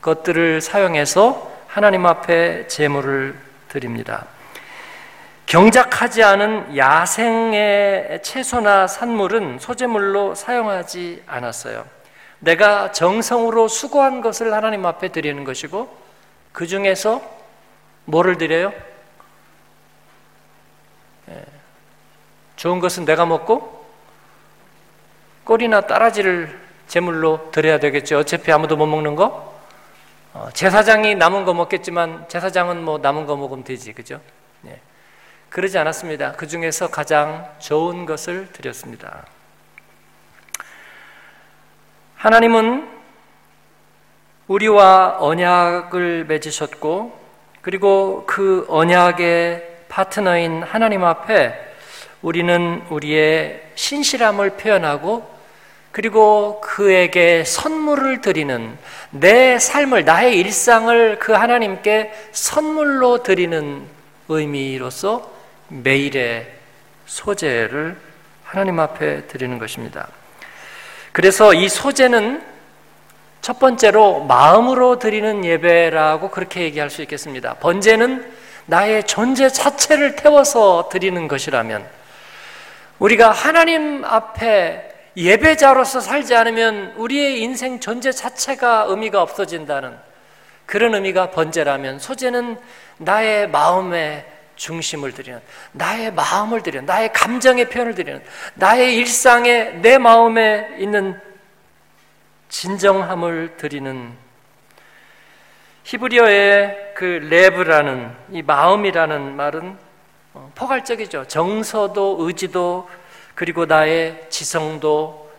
것들을 0.00 0.60
사용해서 0.60 1.50
하나님 1.66 2.06
앞에 2.06 2.66
제물을 2.66 3.38
드립니다. 3.68 4.26
경작하지 5.46 6.22
않은 6.22 6.76
야생의 6.76 8.22
채소나 8.22 8.86
산물은 8.86 9.58
소재물로 9.58 10.34
사용하지 10.34 11.22
않았어요. 11.26 11.86
내가 12.40 12.92
정성으로 12.92 13.68
수고한 13.68 14.20
것을 14.20 14.52
하나님 14.52 14.86
앞에 14.86 15.08
드리는 15.08 15.42
것이고 15.44 15.94
그 16.52 16.66
중에서 16.66 17.22
뭐를 18.04 18.38
드려요? 18.38 18.72
예. 21.30 21.44
좋은 22.56 22.80
것은 22.80 23.04
내가 23.04 23.26
먹고 23.26 23.77
꼬리나 25.48 25.80
따라지를 25.80 26.60
제물로 26.88 27.50
드려야 27.52 27.78
되겠죠. 27.78 28.18
어차피 28.18 28.52
아무도 28.52 28.76
못 28.76 28.84
먹는 28.84 29.16
거. 29.16 29.58
어, 30.34 30.50
제사장이 30.52 31.14
남은 31.14 31.46
거 31.46 31.54
먹겠지만 31.54 32.28
제사장은 32.28 32.84
뭐 32.84 32.98
남은 32.98 33.24
거 33.24 33.34
먹으면 33.34 33.64
되지, 33.64 33.94
그죠? 33.94 34.20
예. 34.66 34.78
그러지 35.48 35.78
않았습니다. 35.78 36.32
그 36.32 36.46
중에서 36.46 36.90
가장 36.90 37.50
좋은 37.60 38.04
것을 38.04 38.52
드렸습니다. 38.52 39.24
하나님은 42.16 42.86
우리와 44.48 45.16
언약을 45.18 46.26
맺으셨고, 46.26 47.18
그리고 47.62 48.24
그 48.26 48.66
언약의 48.68 49.86
파트너인 49.88 50.62
하나님 50.62 51.04
앞에 51.04 51.58
우리는 52.20 52.84
우리의 52.90 53.62
신실함을 53.76 54.50
표현하고 54.58 55.37
그리고 55.92 56.60
그에게 56.60 57.44
선물을 57.44 58.20
드리는 58.20 58.76
내 59.10 59.58
삶을, 59.58 60.04
나의 60.04 60.36
일상을 60.38 61.18
그 61.18 61.32
하나님께 61.32 62.12
선물로 62.32 63.22
드리는 63.22 63.82
의미로서 64.28 65.30
매일의 65.68 66.52
소재를 67.06 67.96
하나님 68.44 68.80
앞에 68.80 69.26
드리는 69.26 69.58
것입니다. 69.58 70.08
그래서 71.12 71.54
이 71.54 71.68
소재는 71.68 72.42
첫 73.40 73.58
번째로 73.58 74.24
마음으로 74.24 74.98
드리는 74.98 75.44
예배라고 75.44 76.30
그렇게 76.30 76.62
얘기할 76.62 76.90
수 76.90 77.02
있겠습니다. 77.02 77.54
번제는 77.54 78.30
나의 78.66 79.04
존재 79.04 79.48
자체를 79.48 80.16
태워서 80.16 80.90
드리는 80.92 81.26
것이라면 81.28 81.86
우리가 82.98 83.30
하나님 83.30 84.04
앞에 84.04 84.87
예배자로서 85.18 86.00
살지 86.00 86.36
않으면 86.36 86.92
우리의 86.96 87.40
인생 87.40 87.80
존재 87.80 88.12
자체가 88.12 88.84
의미가 88.86 89.20
없어진다는 89.20 89.98
그런 90.64 90.94
의미가 90.94 91.32
번제라면 91.32 91.98
소재는 91.98 92.56
나의 92.98 93.48
마음의 93.48 94.24
중심을 94.54 95.12
드리는 95.12 95.40
나의 95.72 96.12
마음을 96.12 96.62
드리는 96.62 96.86
나의 96.86 97.12
감정의 97.12 97.68
표현을 97.68 97.96
드리는 97.96 98.22
나의 98.54 98.94
일상에 98.94 99.70
내 99.82 99.98
마음에 99.98 100.68
있는 100.78 101.20
진정함을 102.48 103.56
드리는 103.56 104.12
히브리어의 105.82 106.92
그 106.94 107.04
레브라는 107.04 108.14
이 108.30 108.42
마음이라는 108.42 109.34
말은 109.34 109.76
어, 110.34 110.52
포괄적이죠. 110.54 111.24
정서도 111.26 112.18
의지도 112.20 112.88
그리고 113.38 113.66
나의 113.66 114.26
지성도 114.30 115.30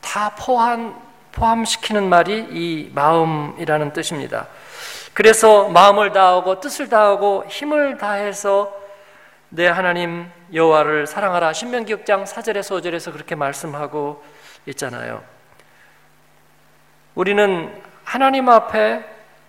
다 0.00 0.36
포함 0.38 0.94
포함시키는 1.32 2.08
말이 2.08 2.46
이 2.52 2.92
마음이라는 2.94 3.92
뜻입니다. 3.92 4.46
그래서 5.14 5.68
마음을 5.68 6.12
다하고 6.12 6.60
뜻을 6.60 6.88
다하고 6.88 7.44
힘을 7.48 7.98
다해서 7.98 8.72
내 9.48 9.66
하나님 9.66 10.30
여호와를 10.52 11.08
사랑하라. 11.08 11.52
신명기 11.54 11.92
6장 11.96 12.24
4절에서 12.24 12.80
5절에서 12.80 13.12
그렇게 13.12 13.34
말씀하고 13.34 14.22
있잖아요. 14.66 15.20
우리는 17.16 17.82
하나님 18.04 18.48
앞에 18.48 19.04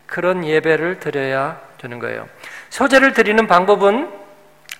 그런 0.07 0.43
예배를 0.43 0.99
드려야 0.99 1.61
되는 1.77 1.99
거예요. 1.99 2.27
소재를 2.71 3.13
드리는 3.13 3.45
방법은 3.45 4.24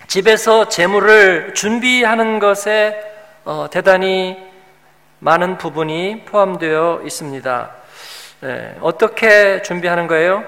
집에서 0.08 0.70
재물을 0.70 1.54
준비하는 1.54 2.40
것에 2.40 3.00
어, 3.44 3.68
대단히 3.70 4.38
많은 5.20 5.58
부분이 5.58 6.24
포함되어 6.26 7.02
있습니다. 7.06 7.72
네, 8.42 8.76
어떻게 8.82 9.62
준비하는 9.62 10.08
거예요? 10.08 10.44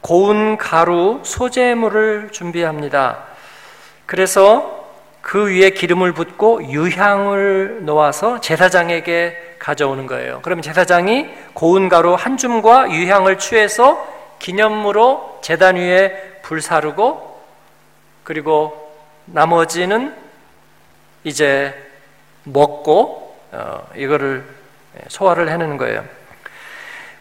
고운 0.00 0.56
가루 0.56 1.20
소재물을 1.22 2.30
준비합니다. 2.32 3.24
그래서 4.06 4.88
그 5.20 5.48
위에 5.48 5.70
기름을 5.70 6.12
붓고 6.12 6.64
유향을 6.64 7.84
놓아서 7.84 8.40
제사장에게 8.40 9.56
가져오는 9.58 10.06
거예요. 10.06 10.40
그러면 10.42 10.62
제사장이 10.62 11.28
고운 11.52 11.88
가루 11.88 12.14
한 12.14 12.36
줌과 12.36 12.90
유향을 12.90 13.38
취해서 13.38 14.06
기념으로 14.38 15.38
제단 15.42 15.76
위에 15.76 16.40
불 16.42 16.62
사르고 16.62 17.40
그리고 18.24 18.89
나머지는 19.32 20.14
이제 21.24 21.74
먹고 22.44 23.36
어, 23.52 23.88
이거를 23.96 24.44
소화를 25.08 25.50
해내는 25.50 25.76
거예요. 25.76 26.04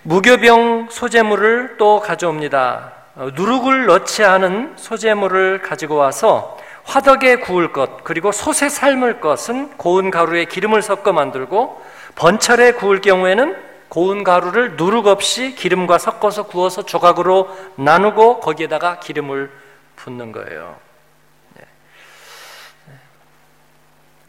무교병 0.03 0.87
소재물을 0.89 1.75
또 1.77 1.99
가져옵니다. 1.99 2.93
어, 3.15 3.29
누룩을 3.35 3.85
넣지 3.85 4.23
않은 4.23 4.73
소재물을 4.77 5.61
가지고 5.61 5.95
와서 5.95 6.57
화덕에 6.83 7.37
구울 7.37 7.71
것 7.71 8.03
그리고 8.03 8.31
솥에 8.31 8.69
삶을 8.69 9.19
것은 9.19 9.77
고운 9.77 10.09
가루에 10.09 10.45
기름을 10.45 10.81
섞어 10.81 11.13
만들고 11.13 11.83
번철에 12.15 12.73
구울 12.73 13.01
경우에는 13.01 13.69
고운 13.89 14.23
가루를 14.23 14.75
누룩 14.77 15.07
없이 15.07 15.55
기름과 15.55 15.97
섞어서 15.97 16.43
구워서 16.43 16.83
조각으로 16.83 17.55
나누고 17.75 18.39
거기에다가 18.39 18.99
기름을 18.99 19.51
붓는 19.95 20.31
거예요. 20.31 20.77
네. 21.55 21.65
네. 22.87 22.93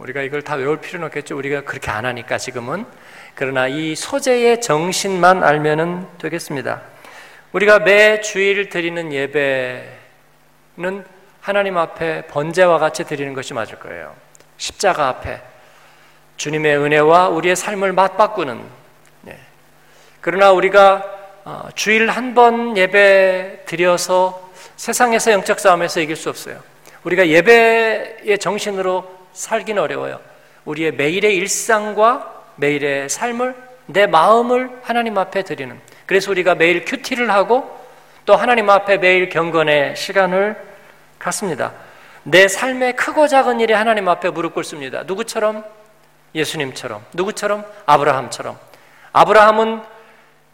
우리가 0.01 0.23
이걸 0.23 0.41
다 0.41 0.55
외울 0.55 0.81
필요는 0.81 1.07
없겠죠. 1.09 1.37
우리가 1.37 1.61
그렇게 1.63 1.91
안 1.91 2.07
하니까 2.07 2.39
지금은. 2.39 2.87
그러나 3.35 3.69
이 3.69 3.95
소재의 3.95 4.63
정신만 4.63 5.45
알면은 5.45 6.07
되겠습니다. 6.19 6.81
우리가 7.53 7.81
매 7.81 8.23
주일 8.23 8.71
드리는 8.71 9.13
예배는 9.13 11.05
하나님 11.43 11.77
앞에 11.77 12.27
번제와 12.29 12.79
같이 12.79 13.05
드리는 13.05 13.35
것이 13.35 13.53
맞을 13.53 13.79
거예요. 13.79 14.17
십자가 14.57 15.09
앞에 15.09 15.43
주님의 16.39 16.79
은혜와 16.79 17.29
우리의 17.29 17.55
삶을 17.55 17.93
맞바꾸는 17.93 18.81
그러나 20.23 20.53
우리가 20.53 21.19
어, 21.45 21.69
주일 21.75 22.09
한 22.11 22.35
번 22.35 22.77
예배 22.77 23.65
드려서 23.67 24.51
세상에서 24.77 25.33
영적 25.33 25.59
싸움에서 25.59 26.01
이길 26.01 26.17
수 26.17 26.29
없어요. 26.29 26.63
우리가 27.05 27.27
예배의 27.29 28.39
정신으로 28.39 29.20
살기는 29.33 29.83
어려워요. 29.83 30.21
우리의 30.65 30.93
매일의 30.93 31.37
일상과 31.37 32.45
매일의 32.57 33.09
삶을 33.09 33.55
내 33.87 34.07
마음을 34.07 34.71
하나님 34.83 35.19
앞에 35.19 35.43
드리는 35.43 35.79
그래서 36.07 36.31
우리가 36.31 36.55
매일 36.55 36.85
큐티를 36.85 37.31
하고 37.31 37.79
또 38.25 38.37
하나님 38.37 38.71
앞에 38.71 38.99
매일 38.99 39.29
경건의 39.29 39.97
시간을 39.97 40.57
갖습니다. 41.19 41.73
내 42.23 42.49
삶의 42.49 42.97
크고 42.97 43.29
작은 43.29 43.61
일에 43.61 43.75
하나님 43.75 44.09
앞에 44.09 44.31
무릎 44.31 44.55
꿇습니다. 44.55 45.05
누구처럼? 45.05 45.65
예수님처럼. 46.35 47.05
누구처럼? 47.15 47.65
아브라함처럼. 47.87 48.59
아브라함은 49.13 49.83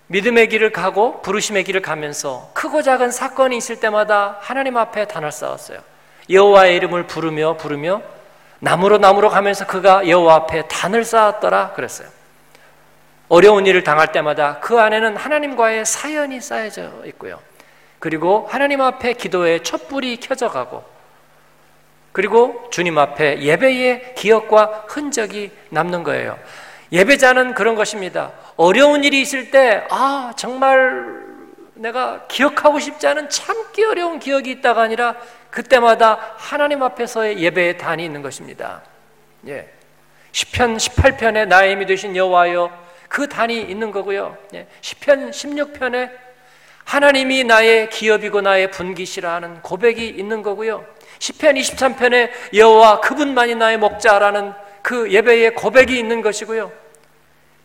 믿음의 0.09 0.49
길을 0.49 0.71
가고 0.71 1.21
부르심의 1.23 1.65
길을 1.65 1.83
가면서 1.83 2.51
크고 2.55 2.83
작은 2.83 3.11
사건이 3.11 3.57
있을 3.57 3.81
때마다 3.81 4.39
하나님 4.41 4.77
앞에 4.77 5.07
단을 5.07 5.33
쌓았어요. 5.33 5.81
여호와의 6.31 6.77
이름을 6.77 7.07
부르며 7.07 7.57
부르며 7.57 8.03
나무로 8.61 8.99
나무로 8.99 9.29
가면서 9.29 9.67
그가 9.67 10.09
여호와 10.09 10.35
앞에 10.35 10.69
단을 10.69 11.05
쌓았더라 11.05 11.73
그랬어요. 11.73 12.09
어려운 13.29 13.67
일을 13.67 13.83
당할 13.83 14.13
때마다 14.13 14.61
그 14.61 14.79
안에는 14.79 15.17
하나님과의 15.17 15.85
사연이 15.85 16.41
쌓여져 16.41 16.93
있고요. 17.07 17.41
그리고 17.99 18.47
하나님 18.51 18.81
앞에 18.81 19.15
기도의 19.15 19.63
촛불이 19.63 20.19
켜져 20.19 20.49
가고 20.49 20.85
그리고 22.13 22.69
주님 22.71 22.97
앞에 22.97 23.43
예배의 23.43 24.15
기억과 24.15 24.85
흔적이 24.89 25.51
남는 25.69 26.03
거예요. 26.03 26.39
예배자는 26.91 27.53
그런 27.53 27.75
것입니다. 27.75 28.33
어려운 28.57 29.05
일이 29.05 29.21
있을 29.21 29.51
때, 29.51 29.85
아, 29.91 30.33
정말 30.35 31.27
내가 31.75 32.27
기억하고 32.29 32.79
싶지 32.79 33.07
않은 33.07 33.29
참기 33.29 33.85
어려운 33.85 34.19
기억이 34.19 34.51
있다가 34.51 34.81
아니라 34.81 35.17
그때마다 35.57 36.35
하나님 36.37 36.83
앞에서의 36.83 37.39
예배의 37.39 37.79
단이 37.79 38.05
있는 38.05 38.21
것입니다. 38.21 38.83
예. 39.47 39.67
10편 40.33 40.77
18편에 40.77 41.49
나의 41.49 41.73
힘이 41.73 41.87
되신 41.87 42.15
여호와여 42.15 42.71
그 43.09 43.27
단이 43.27 43.63
있는 43.63 43.91
거고요. 43.91 44.37
예. 44.53 44.67
10편 44.83 45.31
16편에 45.31 46.11
하나님이 46.85 47.45
나의 47.45 47.89
기업이고 47.89 48.43
나의 48.43 48.71
분기시라 48.71 49.33
하는 49.33 49.63
고백이 49.63 50.07
있는 50.07 50.43
거고요. 50.43 50.85
10편 51.21 51.59
23편에 51.59 52.31
여호와 52.53 53.01
그분만이 53.01 53.55
나의 53.55 53.79
목자라는 53.79 54.53
그 54.83 55.11
예배의 55.11 55.55
고백이 55.55 55.99
있는 55.99 56.21
것이고요. 56.21 56.71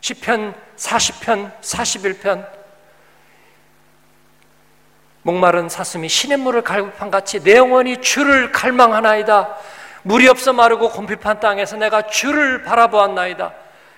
10편 0.00 0.54
40편 0.78 1.60
41편 1.60 2.61
목마른 5.22 5.68
사슴이 5.68 6.08
시냇물을 6.08 6.62
갈급한 6.62 7.10
같이 7.10 7.42
내 7.42 7.56
영혼이 7.56 8.00
주를 8.00 8.52
갈망하나이다. 8.52 9.56
물이 10.02 10.28
없어 10.28 10.52
마르고 10.52 10.90
곰핍한 10.90 11.40
땅에서 11.40 11.76
내가 11.76 12.02
주를 12.02 12.62
바라보았나이다. 12.62 13.52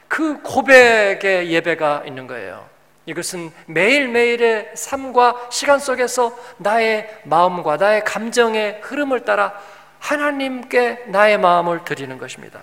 그 0.09 0.43
고백의 0.43 1.51
예배가 1.51 2.03
있는 2.07 2.27
거예요. 2.27 2.69
이것은 3.07 3.53
매일매일의 3.67 4.73
삶과 4.75 5.49
시간 5.51 5.79
속에서 5.79 6.37
나의 6.59 7.09
마음과 7.25 7.77
나의 7.77 8.05
감정의 8.05 8.81
흐름을 8.83 9.25
따라 9.25 9.55
하나님께 9.99 11.05
나의 11.07 11.39
마음을 11.39 11.85
드리는 11.85 12.17
것입니다. 12.19 12.63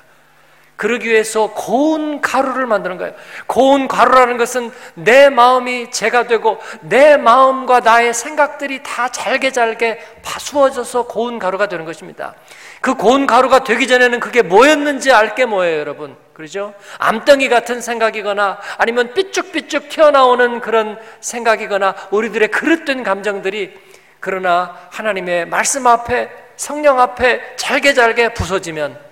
그러기 0.82 1.08
위해서 1.08 1.52
고운 1.54 2.22
가루를 2.22 2.65
만드는 2.65 2.98
거예요. 2.98 3.13
고운 3.46 3.88
가루라는 3.88 4.38
것은 4.38 4.72
내 4.96 5.30
마음이 5.30 5.91
제가 5.91 6.26
되고 6.26 6.58
내 6.80 7.17
마음과 7.17 7.82
나의 7.82 8.15
생각들이 8.15 8.82
다 8.82 9.08
잘게 9.10 9.52
잘게 9.52 10.00
파수어져서 10.24 11.06
고운 11.06 11.38
가루가 11.38 11.67
되는 11.67 11.86
것입니다. 11.86 12.34
그 12.82 12.96
고운 12.96 13.28
가루가 13.28 13.63
되기 13.63 13.88
전에는 13.88 14.20
그게 14.20 14.41
뭐였는지 14.41 15.12
알게 15.12 15.46
뭐예요, 15.46 15.82
여러분? 15.82 16.17
그러죠? 16.34 16.74
암덩이 16.98 17.48
같은 17.48 17.80
생각이거나 17.80 18.58
아니면 18.80 19.13
삐쭉삐쭉 19.13 19.88
튀어나오는 19.89 20.62
그런 20.62 20.98
생각이거나 21.20 21.94
우리들의 22.10 22.48
그릇된 22.48 23.04
감정들이 23.04 23.80
그러나 24.20 24.76
하나님의 24.89 25.46
말씀 25.46 25.86
앞에 25.86 26.32
성령 26.56 27.00
앞에 27.00 27.56
잘게 27.58 27.94
잘게 27.94 28.34
부서지면 28.34 29.11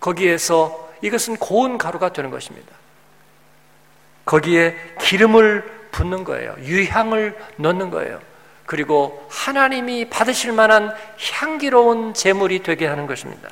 거기에서 0.00 0.90
이것은 1.02 1.36
고운 1.36 1.78
가루가 1.78 2.12
되는 2.12 2.30
것입니다. 2.30 2.74
거기에 4.24 4.76
기름을 5.00 5.80
붓는 5.92 6.24
거예요. 6.24 6.54
유향을 6.60 7.38
넣는 7.56 7.90
거예요. 7.90 8.20
그리고 8.66 9.26
하나님이 9.30 10.08
받으실 10.08 10.52
만한 10.52 10.94
향기로운 11.32 12.14
제물이 12.14 12.62
되게 12.62 12.86
하는 12.86 13.06
것입니다. 13.06 13.50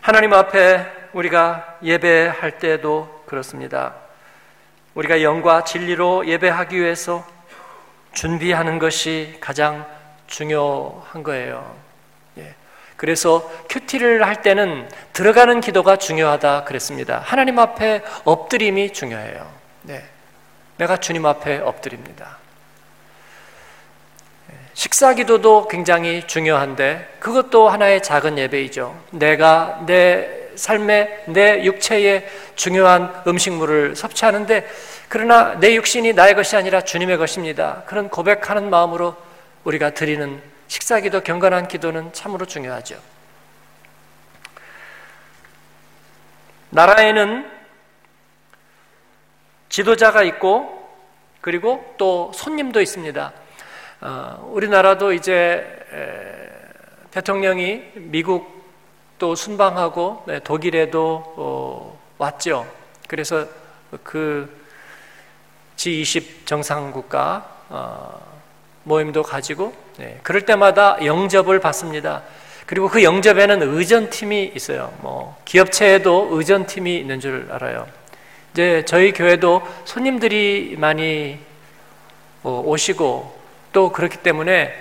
하나님 0.00 0.32
앞에 0.32 0.84
우리가 1.12 1.78
예배할 1.82 2.58
때도 2.58 3.22
그렇습니다. 3.26 3.94
우리가 4.94 5.22
영과 5.22 5.62
진리로 5.62 6.26
예배하기 6.26 6.76
위해서 6.80 7.24
준비하는 8.12 8.78
것이 8.78 9.36
가장 9.40 9.86
중요한 10.26 11.22
거예요. 11.22 11.87
그래서 12.98 13.48
큐티를 13.70 14.26
할 14.26 14.42
때는 14.42 14.88
들어가는 15.12 15.60
기도가 15.60 15.96
중요하다 15.96 16.64
그랬습니다. 16.64 17.22
하나님 17.24 17.60
앞에 17.60 18.02
엎드림이 18.24 18.92
중요해요. 18.92 19.48
네. 19.82 20.04
내가 20.78 20.96
주님 20.96 21.24
앞에 21.24 21.58
엎드립니다. 21.58 22.38
식사 24.74 25.14
기도도 25.14 25.68
굉장히 25.68 26.26
중요한데 26.26 27.18
그것도 27.20 27.68
하나의 27.68 28.02
작은 28.02 28.36
예배이죠. 28.36 29.00
내가 29.10 29.80
내 29.86 30.28
삶에 30.56 31.22
내 31.26 31.62
육체에 31.64 32.28
중요한 32.56 33.22
음식물을 33.28 33.94
섭취하는데 33.94 34.68
그러나 35.08 35.54
내 35.60 35.76
육신이 35.76 36.14
나의 36.14 36.34
것이 36.34 36.56
아니라 36.56 36.80
주님의 36.80 37.16
것입니다. 37.16 37.84
그런 37.86 38.08
고백하는 38.08 38.70
마음으로 38.70 39.14
우리가 39.62 39.90
드리는 39.90 40.42
식사 40.68 41.00
기도 41.00 41.22
경건한 41.22 41.66
기도는 41.66 42.12
참으로 42.12 42.46
중요하죠. 42.46 43.00
나라에는 46.70 47.50
지도자가 49.70 50.22
있고 50.24 50.78
그리고 51.40 51.94
또 51.96 52.30
손님도 52.34 52.80
있습니다. 52.82 53.32
어, 54.00 54.50
우리나라도 54.52 55.12
이제 55.12 55.64
에, 55.92 57.08
대통령이 57.10 57.84
미국 57.94 58.58
또 59.18 59.34
순방하고 59.34 60.24
네, 60.26 60.38
독일에도 60.40 61.34
어, 61.36 62.00
왔죠. 62.18 62.66
그래서 63.08 63.46
그 64.04 64.54
G20 65.76 66.46
정상국가 66.46 67.64
어, 67.70 68.20
모임도 68.84 69.22
가지고 69.22 69.74
네, 69.98 70.16
그럴 70.22 70.42
때마다 70.42 70.96
영접을 71.04 71.58
받습니다. 71.58 72.22
그리고 72.66 72.88
그 72.88 73.02
영접에는 73.02 73.62
의전팀이 73.62 74.52
있어요. 74.54 74.92
뭐 75.00 75.36
기업체에도 75.44 76.28
의전팀이 76.30 76.96
있는 76.96 77.18
줄 77.18 77.48
알아요. 77.50 77.84
이제 78.52 78.84
저희 78.86 79.12
교회도 79.12 79.60
손님들이 79.84 80.76
많이 80.78 81.40
어, 82.44 82.62
오시고 82.64 83.36
또 83.72 83.90
그렇기 83.90 84.18
때문에 84.18 84.72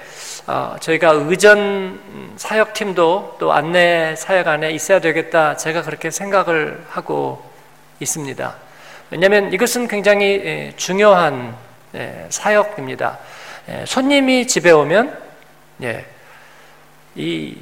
어, 0.45 0.75
저희가 0.79 1.09
의전 1.09 1.99
사역팀도 2.37 3.37
또 3.39 3.53
안내 3.53 4.15
사역 4.15 4.47
안에 4.47 4.69
있어야 4.69 4.99
되겠다. 4.99 5.57
제가 5.57 5.81
그렇게 5.81 6.11
생각을 6.11 6.85
하고 6.89 7.43
있습니다. 7.99 8.55
왜냐하면 9.09 9.51
이것은 9.51 9.87
굉장히 9.87 10.25
예, 10.45 10.73
중요한 10.77 11.55
예, 11.95 12.27
사역입니다. 12.29 13.17
예, 13.69 13.85
손님이 13.85 14.47
집에 14.47 14.71
오면 14.71 15.21
예, 15.83 16.05
이 17.15 17.57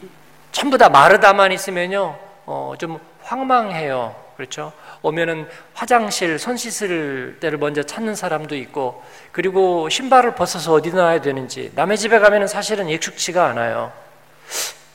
전부 0.51 0.77
다 0.77 0.89
마르다만 0.89 1.51
있으면요 1.51 2.17
어, 2.45 2.73
좀 2.77 2.99
황망해요. 3.23 4.23
그렇죠? 4.37 4.73
오면은 5.01 5.47
화장실 5.73 6.37
손 6.37 6.57
씻을 6.57 7.37
때를 7.39 7.57
먼저 7.57 7.83
찾는 7.83 8.15
사람도 8.15 8.55
있고 8.57 9.01
그리고 9.31 9.87
신발을 9.87 10.35
벗어서 10.35 10.73
어디 10.73 10.89
놔야 10.89 11.21
되는지 11.21 11.71
남의 11.73 11.97
집에 11.97 12.19
가면은 12.19 12.47
사실은 12.47 12.89
익숙치가 12.89 13.45
않아요. 13.47 13.93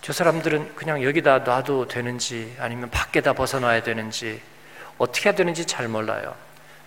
저 0.03 0.12
사람들은 0.12 0.75
그냥 0.77 1.03
여기다 1.03 1.38
놔도 1.38 1.88
되는지 1.88 2.55
아니면 2.61 2.90
밖에다 2.90 3.33
벗어놔야 3.33 3.83
되는지 3.83 4.40
어떻게 4.99 5.31
해야 5.31 5.35
되는지 5.35 5.64
잘 5.64 5.88
몰라요. 5.88 6.35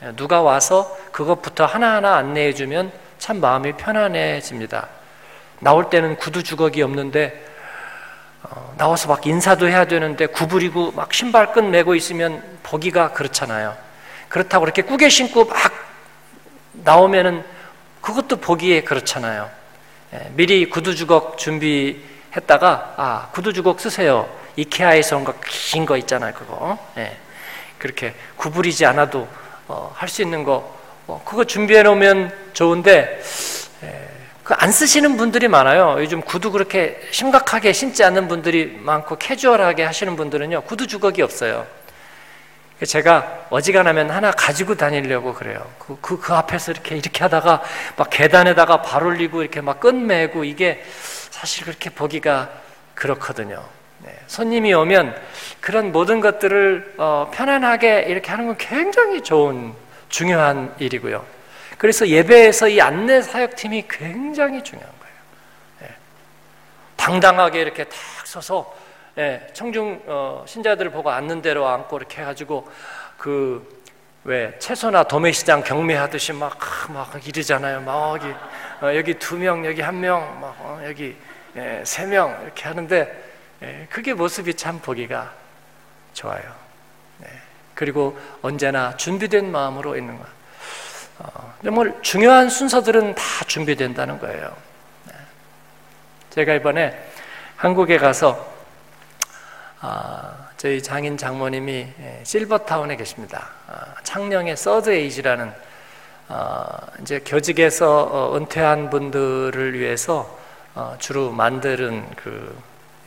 예, 0.04 0.12
누가 0.16 0.42
와서 0.42 0.96
그것부터 1.12 1.66
하나하나 1.66 2.16
안내해 2.16 2.54
주면 2.54 2.92
참 3.24 3.40
마음이 3.40 3.72
편안해집니다. 3.78 4.86
나올 5.62 5.90
때는 5.90 6.18
구두 6.18 6.44
주걱이 6.44 6.82
없는데 6.82 7.42
어, 8.42 8.76
나와서 8.78 9.08
막 9.08 9.26
인사도 9.26 9.70
해야 9.70 9.86
되는데 9.86 10.26
구부리고 10.26 10.92
막 10.92 11.14
신발 11.14 11.54
끈 11.54 11.72
매고 11.72 11.96
있으면 11.96 12.44
보기가 12.64 13.14
그렇잖아요. 13.14 13.78
그렇다고 14.28 14.66
이렇게 14.66 14.82
꾸게 14.82 15.08
신고 15.08 15.46
막 15.46 15.56
나오면은 16.74 17.46
그것도 18.02 18.42
보기에 18.42 18.82
그렇잖아요. 18.84 19.50
예, 20.16 20.30
미리 20.34 20.70
구두 20.70 20.94
주걱 20.94 21.38
준비했다가 21.38 22.94
아 22.98 23.30
구두 23.32 23.54
주걱 23.54 23.80
쓰세요. 23.80 24.28
이케아에서 24.58 25.16
온 25.16 25.24
거 25.24 25.34
긴 25.40 25.86
거 25.86 25.96
있잖아요. 25.96 26.34
그거 26.34 26.78
예, 26.98 27.16
그렇게 27.78 28.16
구부리지 28.36 28.86
않아도 28.86 29.30
어, 29.70 29.94
할 29.96 30.10
수 30.10 30.22
있는 30.22 30.44
거 30.44 30.83
뭐 31.14 31.22
그거 31.24 31.44
준비해 31.44 31.84
놓으면 31.84 32.32
좋은데 32.54 33.22
예, 33.84 34.10
그안 34.44 34.72
쓰시는 34.72 35.16
분들이 35.16 35.48
많아요. 35.48 35.98
요즘 36.00 36.22
구두 36.22 36.52
그렇게 36.52 37.00
심각하게 37.12 37.72
신지 37.72 38.04
않는 38.04 38.28
분들이 38.28 38.76
많고 38.82 39.18
캐주얼하게 39.18 39.84
하시는 39.84 40.16
분들은요 40.16 40.62
구두 40.62 40.88
주걱이 40.88 41.22
없어요. 41.22 41.68
제가 42.84 43.46
어지간하면 43.52 44.10
하나 44.10 44.32
가지고 44.32 44.74
다니려고 44.74 45.36
그래요. 45.36 45.64
그, 45.78 45.98
그, 46.02 46.20
그 46.20 46.34
앞에서 46.34 46.72
이렇게, 46.72 46.98
이렇게 46.98 47.20
하다가 47.20 47.62
막 47.96 48.10
계단에다가 48.10 48.82
발 48.82 49.04
올리고 49.04 49.44
이렇게 49.44 49.62
막 49.62 49.80
끝매고 49.80 50.44
이게 50.44 50.84
사실 51.30 51.66
그렇게 51.66 51.92
보기가 51.92 52.50
그렇거든요. 52.96 53.64
네. 54.00 54.20
손님이 54.26 54.74
오면 54.74 55.16
그런 55.62 55.92
모든 55.92 56.20
것들을 56.20 56.96
어, 56.98 57.32
편안하게 57.32 58.08
이렇게 58.10 58.32
하는 58.32 58.48
건 58.48 58.56
굉장히 58.58 59.22
좋은 59.22 59.83
중요한 60.14 60.74
일이고요. 60.80 61.26
그래서 61.78 62.08
예배에서 62.08 62.70
이 62.70 62.80
안내 62.80 63.22
사역팀이 63.22 63.86
굉장히 63.90 64.64
중요한 64.64 64.92
거예요. 65.00 65.16
네. 65.82 65.96
당당하게 66.96 67.62
이렇게 67.62 67.84
탁 67.86 67.98
서서 68.26 68.76
예, 69.18 69.48
청중 69.54 70.04
어, 70.08 70.44
신자들을 70.48 70.92
보고 70.92 71.10
앉는 71.12 71.42
대로 71.42 71.68
앉고 71.68 71.98
이렇게 71.98 72.22
해가지고 72.22 72.70
그 73.18 73.84
왜 74.26 74.58
채소나 74.58 75.04
도매시장 75.04 75.64
경매하듯이 75.64 76.32
막막 76.32 76.58
막 76.94 77.28
이러잖아요. 77.28 77.82
막 77.82 78.14
여기 78.14 78.34
어, 78.82 78.96
여기 78.96 79.14
두 79.16 79.36
명, 79.36 79.66
여기 79.66 79.82
한 79.82 80.00
명, 80.00 80.40
막 80.40 80.56
어, 80.60 80.82
여기 80.86 81.16
예, 81.58 81.84
세명 81.86 82.42
이렇게 82.44 82.64
하는데 82.64 83.24
예, 83.62 83.88
그게 83.90 84.14
모습이 84.14 84.54
참 84.54 84.80
보기가 84.80 85.34
좋아요. 86.14 86.63
네. 87.84 87.86
그리고 87.86 88.18
언제나 88.42 88.96
준비된 88.96 89.52
마음으로 89.52 89.98
있는 89.98 90.18
것. 90.18 90.26
어, 91.20 91.54
정말 91.64 91.94
중요한 92.02 92.50
순서들은 92.50 93.16
다 93.16 93.24
준비된다는 93.46 94.20
거예요. 94.20 94.56
네. 95.06 95.14
제가 96.30 96.54
이번에 96.54 96.98
한국에 97.58 97.98
가서 97.98 98.54
아, 99.82 100.48
저희 100.56 100.82
장인 100.82 101.18
장모님이 101.18 101.88
예, 102.00 102.22
실버타운에 102.24 102.96
계십니다. 102.96 103.50
아, 103.68 103.96
창녕의 104.04 104.56
서드 104.56 104.90
에이지라는 104.90 105.52
아, 106.30 106.78
이제 107.02 107.20
교직에서 107.20 108.04
어, 108.04 108.38
은퇴한 108.38 108.90
분들을 108.90 109.78
위해서 109.78 110.40
어, 110.74 110.96
주로 111.00 111.32
만드는 111.32 112.16
그 112.16 112.58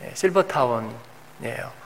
예, 0.03 0.11
실버타운이에요. 0.13 1.77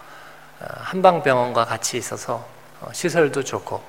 한방병원과 0.62 1.66
같이 1.66 1.98
있어서 1.98 2.36
어, 2.36 2.61
시설도 2.94 3.44
좋고 3.44 3.82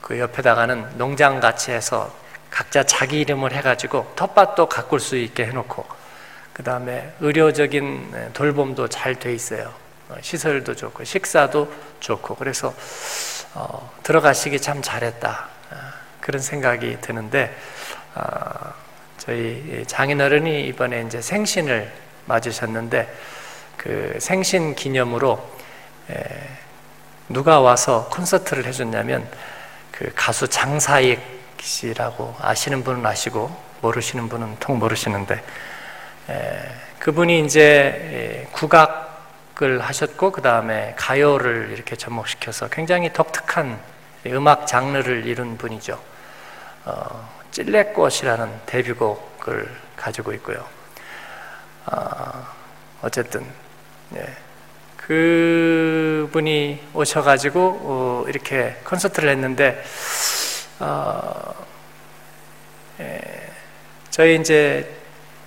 그 0.00 0.18
옆에다가는 0.18 0.98
농장 0.98 1.40
같이 1.40 1.70
해서 1.70 2.12
각자 2.50 2.82
자기 2.82 3.20
이름을 3.20 3.52
해가지고 3.52 4.12
텃밭도 4.16 4.68
가꿀 4.68 5.00
수 5.00 5.16
있게 5.16 5.46
해놓고 5.46 5.86
그 6.52 6.64
다음에 6.64 7.12
의료적인 7.20 8.10
네, 8.12 8.32
돌봄도 8.32 8.88
잘 8.88 9.14
돼 9.14 9.32
있어요. 9.32 9.72
어, 10.08 10.16
시설도 10.20 10.74
좋고 10.74 11.04
식사도 11.04 11.72
좋고 12.00 12.34
그래서 12.34 12.74
어, 13.54 13.90
들어가시기 14.02 14.60
참 14.60 14.82
잘했다 14.82 15.48
어, 15.70 15.76
그런 16.20 16.42
생각이 16.42 16.98
드는데 17.00 17.56
어, 18.14 18.74
저희 19.16 19.84
장인어른이 19.86 20.66
이번에 20.66 21.02
이제 21.02 21.22
생신을 21.22 21.92
맞으셨는데 22.26 23.14
그 23.76 24.16
생신 24.18 24.74
기념으로 24.74 25.40
에, 26.10 26.16
누가 27.30 27.60
와서 27.60 28.08
콘서트를 28.10 28.66
해줬냐면 28.66 29.26
그 29.92 30.10
가수 30.16 30.48
장사익 30.48 31.20
씨라고 31.60 32.34
아시는 32.40 32.82
분은 32.82 33.06
아시고 33.06 33.56
모르시는 33.82 34.28
분은 34.28 34.56
통 34.58 34.80
모르시는데 34.80 35.42
그분이 36.98 37.44
이제 37.44 38.48
국악을 38.50 39.80
하셨고 39.80 40.32
그 40.32 40.42
다음에 40.42 40.94
가요를 40.96 41.70
이렇게 41.72 41.94
접목시켜서 41.94 42.68
굉장히 42.68 43.12
독특한 43.12 43.78
음악 44.26 44.66
장르를 44.66 45.24
이룬 45.24 45.56
분이죠. 45.56 45.98
어, 46.84 47.28
찔레꽃이라는 47.52 48.60
데뷔곡을 48.66 49.70
가지고 49.96 50.32
있고요. 50.34 50.66
어, 51.86 53.08
쨌든 53.10 53.46
네. 54.10 54.26
그분이 55.10 56.78
오셔가지고 56.94 57.80
어, 57.82 58.24
이렇게 58.28 58.76
콘서트를 58.84 59.28
했는데 59.30 59.82
어, 60.78 61.52
예, 63.00 63.20
저희 64.10 64.36
이제 64.36 64.88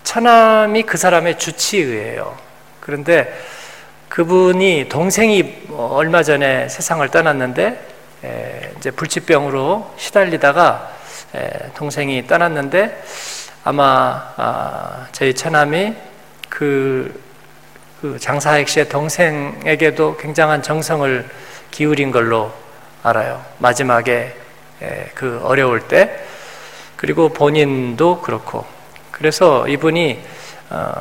처남이 0.03 0.83
그 0.83 0.97
사람의 0.97 1.39
주치의예요. 1.39 2.37
그런데 2.81 3.33
그분이 4.09 4.89
동생이 4.89 5.67
얼마 5.71 6.23
전에 6.23 6.67
세상을 6.67 7.07
떠났는데 7.07 7.87
이제 8.77 8.91
불치병으로 8.91 9.93
시달리다가 9.95 10.91
동생이 11.73 12.27
떠났는데 12.27 13.01
아마 13.63 14.33
아, 14.35 15.07
저희 15.13 15.33
처남이 15.33 15.95
그, 16.49 17.22
그 18.03 18.19
장사익 18.19 18.67
씨의 18.67 18.89
동생에게도 18.89 20.17
굉장한 20.17 20.61
정성을 20.61 21.25
기울인 21.71 22.11
걸로 22.11 22.51
알아요. 23.01 23.41
마지막에 23.59 24.35
그 25.13 25.39
어려울 25.41 25.87
때 25.87 26.13
그리고 26.97 27.29
본인도 27.29 28.19
그렇고 28.19 28.65
그래서 29.09 29.65
이분이 29.69 30.19
어, 30.69 30.91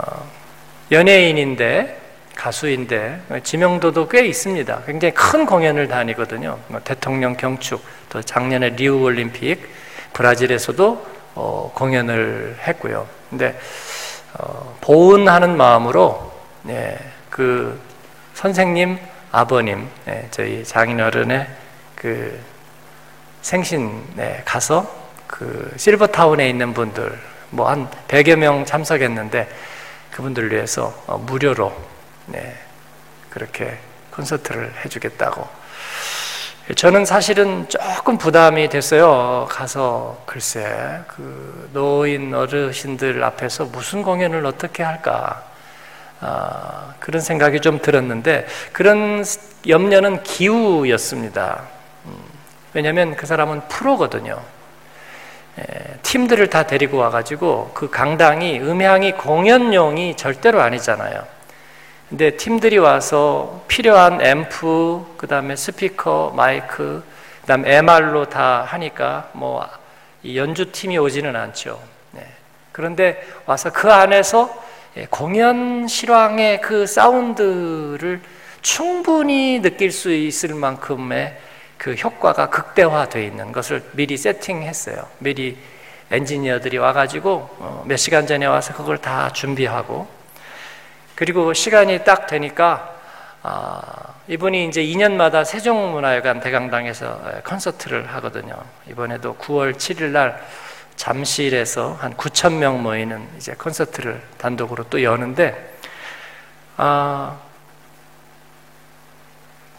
연예인인데 0.92 2.00
가수인데 2.36 3.20
지명도도 3.42 4.06
꽤 4.06 4.24
있습니다. 4.24 4.82
굉장히 4.86 5.12
큰 5.12 5.44
공연을 5.44 5.88
다니거든요. 5.88 6.56
뭐 6.68 6.80
대통령 6.84 7.36
경축, 7.36 7.82
또 8.10 8.22
작년에 8.22 8.68
리우 8.70 9.02
올림픽, 9.02 9.68
브라질에서도 10.12 11.06
어, 11.34 11.72
공연을 11.74 12.58
했고요. 12.60 13.08
근데 13.28 13.58
어, 14.38 14.78
보은하는 14.80 15.56
마음으로 15.56 16.31
예, 16.68 16.98
그 17.30 17.80
선생님 18.34 18.98
아버님 19.30 19.88
예, 20.08 20.28
저희 20.30 20.64
장인어른의 20.64 21.46
그 21.96 22.38
생신에 23.42 24.42
가서 24.44 24.88
그 25.26 25.72
실버타운에 25.76 26.48
있는 26.48 26.74
분들 26.74 27.18
뭐 27.50 27.68
한 27.68 27.88
100여 28.08 28.36
명 28.36 28.64
참석했는데 28.64 29.48
그분들 30.10 30.52
위해서 30.52 30.94
어, 31.06 31.18
무료로 31.18 31.72
네, 32.26 32.54
그렇게 33.30 33.78
콘서트를 34.14 34.72
해주겠다고. 34.84 35.46
저는 36.76 37.04
사실은 37.04 37.68
조금 37.68 38.16
부담이 38.18 38.68
됐어요. 38.68 39.46
가서 39.50 40.22
글쎄 40.26 41.00
그 41.08 41.70
노인 41.72 42.32
어르신들 42.32 43.22
앞에서 43.24 43.64
무슨 43.64 44.02
공연을 44.02 44.46
어떻게 44.46 44.82
할까 44.82 45.42
아, 46.22 46.94
그런 47.00 47.20
생각이 47.20 47.60
좀 47.60 47.80
들었는데 47.80 48.46
그런 48.72 49.24
염려는 49.66 50.22
기우였습니다. 50.22 51.62
음, 52.06 52.16
왜냐하면 52.72 53.16
그 53.16 53.26
사람은 53.26 53.62
프로거든요. 53.68 54.40
팀들을 56.02 56.48
다 56.48 56.66
데리고 56.66 56.98
와가지고 56.98 57.72
그 57.74 57.90
강당이 57.90 58.60
음향이 58.60 59.12
공연용이 59.12 60.16
절대로 60.16 60.62
아니잖아요. 60.62 61.26
근데 62.08 62.36
팀들이 62.36 62.78
와서 62.78 63.64
필요한 63.68 64.20
앰프, 64.20 65.14
그 65.16 65.26
다음에 65.26 65.56
스피커, 65.56 66.32
마이크, 66.36 67.02
그 67.40 67.46
다음 67.46 67.66
MR로 67.66 68.26
다 68.26 68.62
하니까 68.62 69.30
뭐 69.32 69.66
연주팀이 70.24 70.98
오지는 70.98 71.36
않죠. 71.36 71.80
네. 72.12 72.26
그런데 72.70 73.26
와서 73.46 73.70
그 73.72 73.92
안에서 73.92 74.54
공연 75.10 75.88
실황의 75.88 76.60
그 76.60 76.86
사운드를 76.86 78.20
충분히 78.60 79.60
느낄 79.60 79.90
수 79.90 80.12
있을 80.12 80.54
만큼의 80.54 81.38
그 81.78 81.94
효과가 81.94 82.50
극대화되어 82.50 83.22
있는 83.22 83.52
것을 83.52 83.82
미리 83.92 84.16
세팅했어요. 84.16 85.04
미리 85.18 85.56
엔지니어들이 86.10 86.78
와가지고 86.78 87.30
어, 87.58 87.84
몇 87.86 87.96
시간 87.96 88.26
전에 88.26 88.46
와서 88.46 88.74
그걸 88.74 88.98
다 88.98 89.30
준비하고 89.32 90.06
그리고 91.14 91.54
시간이 91.54 92.04
딱 92.04 92.26
되니까 92.26 92.94
아, 93.42 94.14
이분이 94.28 94.68
이제 94.68 94.82
2년마다 94.82 95.44
세종문화회관 95.44 96.40
대강당에서 96.40 97.42
콘서트를 97.44 98.06
하거든요. 98.14 98.54
이번에도 98.88 99.34
9월 99.36 99.74
7일 99.74 100.10
날 100.10 100.40
잠실에서 100.96 101.96
한 102.00 102.14
9천 102.16 102.54
명 102.54 102.82
모이는 102.82 103.26
이제 103.36 103.54
콘서트를 103.54 104.22
단독으로 104.38 104.84
또 104.84 105.02
여는데 105.02 105.74
아, 106.76 107.38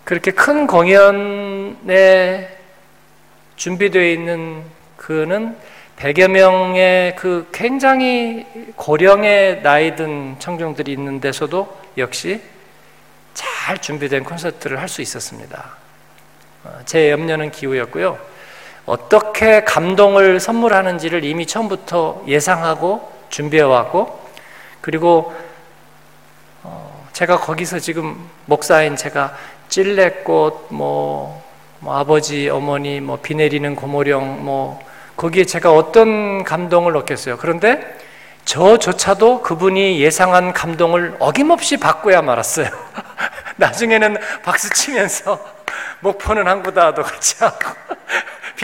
그렇게 0.03 0.31
큰 0.31 0.67
공연에 0.67 2.57
준비되어 3.55 4.03
있는 4.03 4.63
그는 4.97 5.57
100여 5.97 6.27
명의 6.27 7.15
그 7.15 7.47
굉장히 7.53 8.45
고령의 8.75 9.61
나이 9.61 9.95
든 9.95 10.35
청중들이 10.39 10.91
있는 10.91 11.21
데서도 11.21 11.79
역시 11.97 12.41
잘 13.33 13.77
준비된 13.77 14.23
콘서트를 14.23 14.79
할 14.79 14.89
수 14.89 15.01
있었습니다. 15.01 15.77
어, 16.63 16.79
제 16.85 17.11
염려는 17.11 17.51
기후였고요. 17.51 18.32
어떻게 18.85 19.63
감동을 19.63 20.39
선물하는지를 20.39 21.23
이미 21.23 21.45
처음부터 21.45 22.23
예상하고 22.27 23.11
준비해 23.29 23.63
왔고, 23.63 24.19
그리고 24.81 25.33
어, 26.63 27.07
제가 27.13 27.39
거기서 27.39 27.79
지금 27.79 28.29
목사인 28.45 28.95
제가 28.95 29.35
찔레꽃, 29.69 30.67
뭐, 30.69 31.41
뭐 31.79 31.97
아버지, 31.97 32.49
어머니, 32.49 32.99
뭐 32.99 33.17
비 33.17 33.35
내리는 33.35 33.75
고모령, 33.75 34.43
뭐 34.45 34.79
거기에 35.15 35.45
제가 35.45 35.71
어떤 35.71 36.43
감동을 36.43 36.95
얻겠어요. 36.97 37.37
그런데 37.37 37.97
저조차도 38.45 39.41
그분이 39.41 40.01
예상한 40.01 40.51
감동을 40.51 41.15
어김없이 41.19 41.77
받고야 41.77 42.21
말았어요. 42.21 42.67
나중에는 43.55 44.17
박수 44.43 44.69
치면서 44.71 45.39
목포는 46.01 46.47
항구다도 46.47 47.03
같이 47.03 47.35
하고 47.39 47.73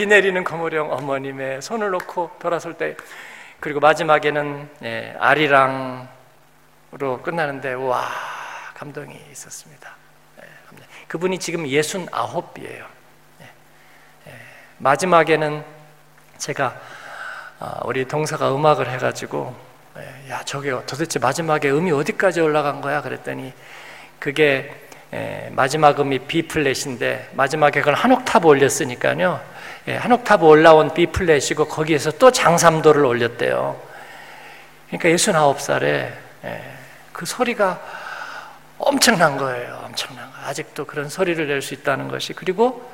비 0.00 0.06
내리는 0.06 0.42
거무령 0.42 0.90
어머님의 0.90 1.60
손을 1.60 1.90
놓고 1.90 2.30
돌아설 2.38 2.72
때 2.72 2.96
그리고 3.60 3.80
마지막에는 3.80 4.70
예, 4.82 5.14
아리랑으로 5.18 6.08
끝나는데 7.22 7.74
와 7.74 8.08
감동이 8.72 9.20
있었습니다. 9.30 9.94
예, 10.40 10.46
그분이 11.06 11.38
지금 11.38 11.68
예순 11.68 12.06
아홉이에요. 12.12 12.86
예, 13.42 13.44
예, 14.28 14.32
마지막에는 14.78 15.62
제가 16.38 16.80
아, 17.58 17.80
우리 17.84 18.06
동사가 18.06 18.54
음악을 18.54 18.88
해가지고 18.88 19.54
예, 19.98 20.30
야 20.30 20.42
저게 20.46 20.70
도대체 20.86 21.18
마지막에 21.18 21.68
음이 21.70 21.92
어디까지 21.92 22.40
올라간 22.40 22.80
거야? 22.80 23.02
그랬더니 23.02 23.52
그게 24.18 24.74
예, 25.12 25.50
마지막 25.52 26.00
음이 26.00 26.20
B 26.20 26.48
플랫인데 26.48 27.32
마지막에 27.34 27.80
그걸 27.80 27.92
한 27.92 28.12
옥타브 28.12 28.48
올렸으니까요. 28.48 29.49
예, 29.88 29.96
한 29.96 30.12
옥타브 30.12 30.44
올라온 30.44 30.92
B 30.92 31.06
플랫이고 31.06 31.66
거기에서 31.66 32.10
또 32.12 32.30
장삼도를 32.30 33.04
올렸대요. 33.04 33.80
그러니까 34.88 35.08
69살에 35.08 36.12
그 37.12 37.24
소리가 37.26 37.80
엄청난 38.78 39.36
거예요. 39.36 39.80
엄청난 39.84 40.30
거. 40.30 40.38
아직도 40.46 40.86
그런 40.86 41.08
소리를 41.08 41.46
낼 41.46 41.62
수 41.62 41.74
있다는 41.74 42.08
것이 42.08 42.32
그리고 42.32 42.90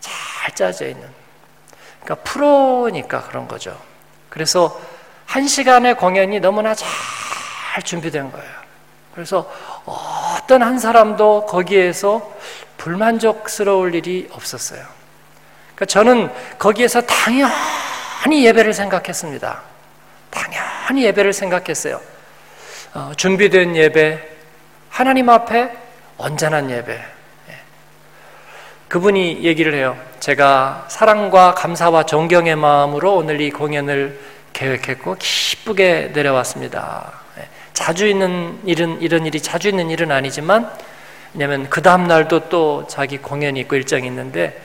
잘 0.00 0.54
짜져 0.54 0.86
있는 0.86 1.08
그러니까 2.02 2.30
프로니까 2.30 3.22
그런 3.22 3.48
거죠. 3.48 3.80
그래서 4.28 4.80
한 5.26 5.46
시간의 5.46 5.96
공연이 5.96 6.38
너무나 6.38 6.74
잘 6.74 7.82
준비된 7.82 8.30
거예요. 8.30 8.56
그래서 9.14 9.50
어떤 9.84 10.62
한 10.62 10.78
사람도 10.78 11.46
거기에서 11.46 12.32
불만족스러울 12.78 13.94
일이 13.94 14.28
없었어요. 14.32 14.80
그러니까 15.74 15.84
저는 15.86 16.30
거기에서 16.58 17.02
당연히 17.02 18.46
예배를 18.46 18.72
생각했습니다. 18.72 19.62
당연히 20.30 21.04
예배를 21.04 21.32
생각했어요. 21.32 22.00
어, 22.94 23.12
준비된 23.16 23.76
예배, 23.76 24.22
하나님 24.88 25.28
앞에 25.28 25.70
온전한 26.18 26.70
예배, 26.70 27.16
그분이 28.88 29.42
얘기를 29.42 29.74
해요. 29.74 29.98
제가 30.20 30.86
사랑과 30.88 31.54
감사와 31.54 32.04
존경의 32.06 32.56
마음으로 32.56 33.16
오늘 33.16 33.40
이 33.40 33.50
공연을 33.50 34.18
계획했고 34.52 35.16
기쁘게 35.18 36.12
내려왔습니다. 36.14 37.12
예, 37.38 37.48
자주 37.72 38.06
있는 38.06 38.58
일은 38.64 39.00
이런 39.02 39.26
일이 39.26 39.40
자주 39.40 39.68
있는 39.68 39.90
일은 39.90 40.12
아니지만 40.12 40.70
왜냐하면 41.36 41.68
그 41.68 41.82
다음 41.82 42.08
날도 42.08 42.48
또 42.48 42.86
자기 42.88 43.18
공연이 43.18 43.60
있고 43.60 43.76
일정이 43.76 44.06
있는데 44.06 44.58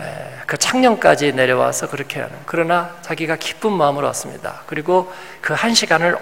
예, 0.00 0.32
그 0.46 0.58
창녕까지 0.58 1.32
내려와서 1.34 1.88
그렇게 1.88 2.20
하는 2.20 2.34
그러나 2.46 2.96
자기가 3.02 3.36
기쁜 3.36 3.72
마음으로 3.72 4.08
왔습니다. 4.08 4.62
그리고 4.66 5.12
그 5.40 5.52
한 5.52 5.72
시간을 5.72 6.16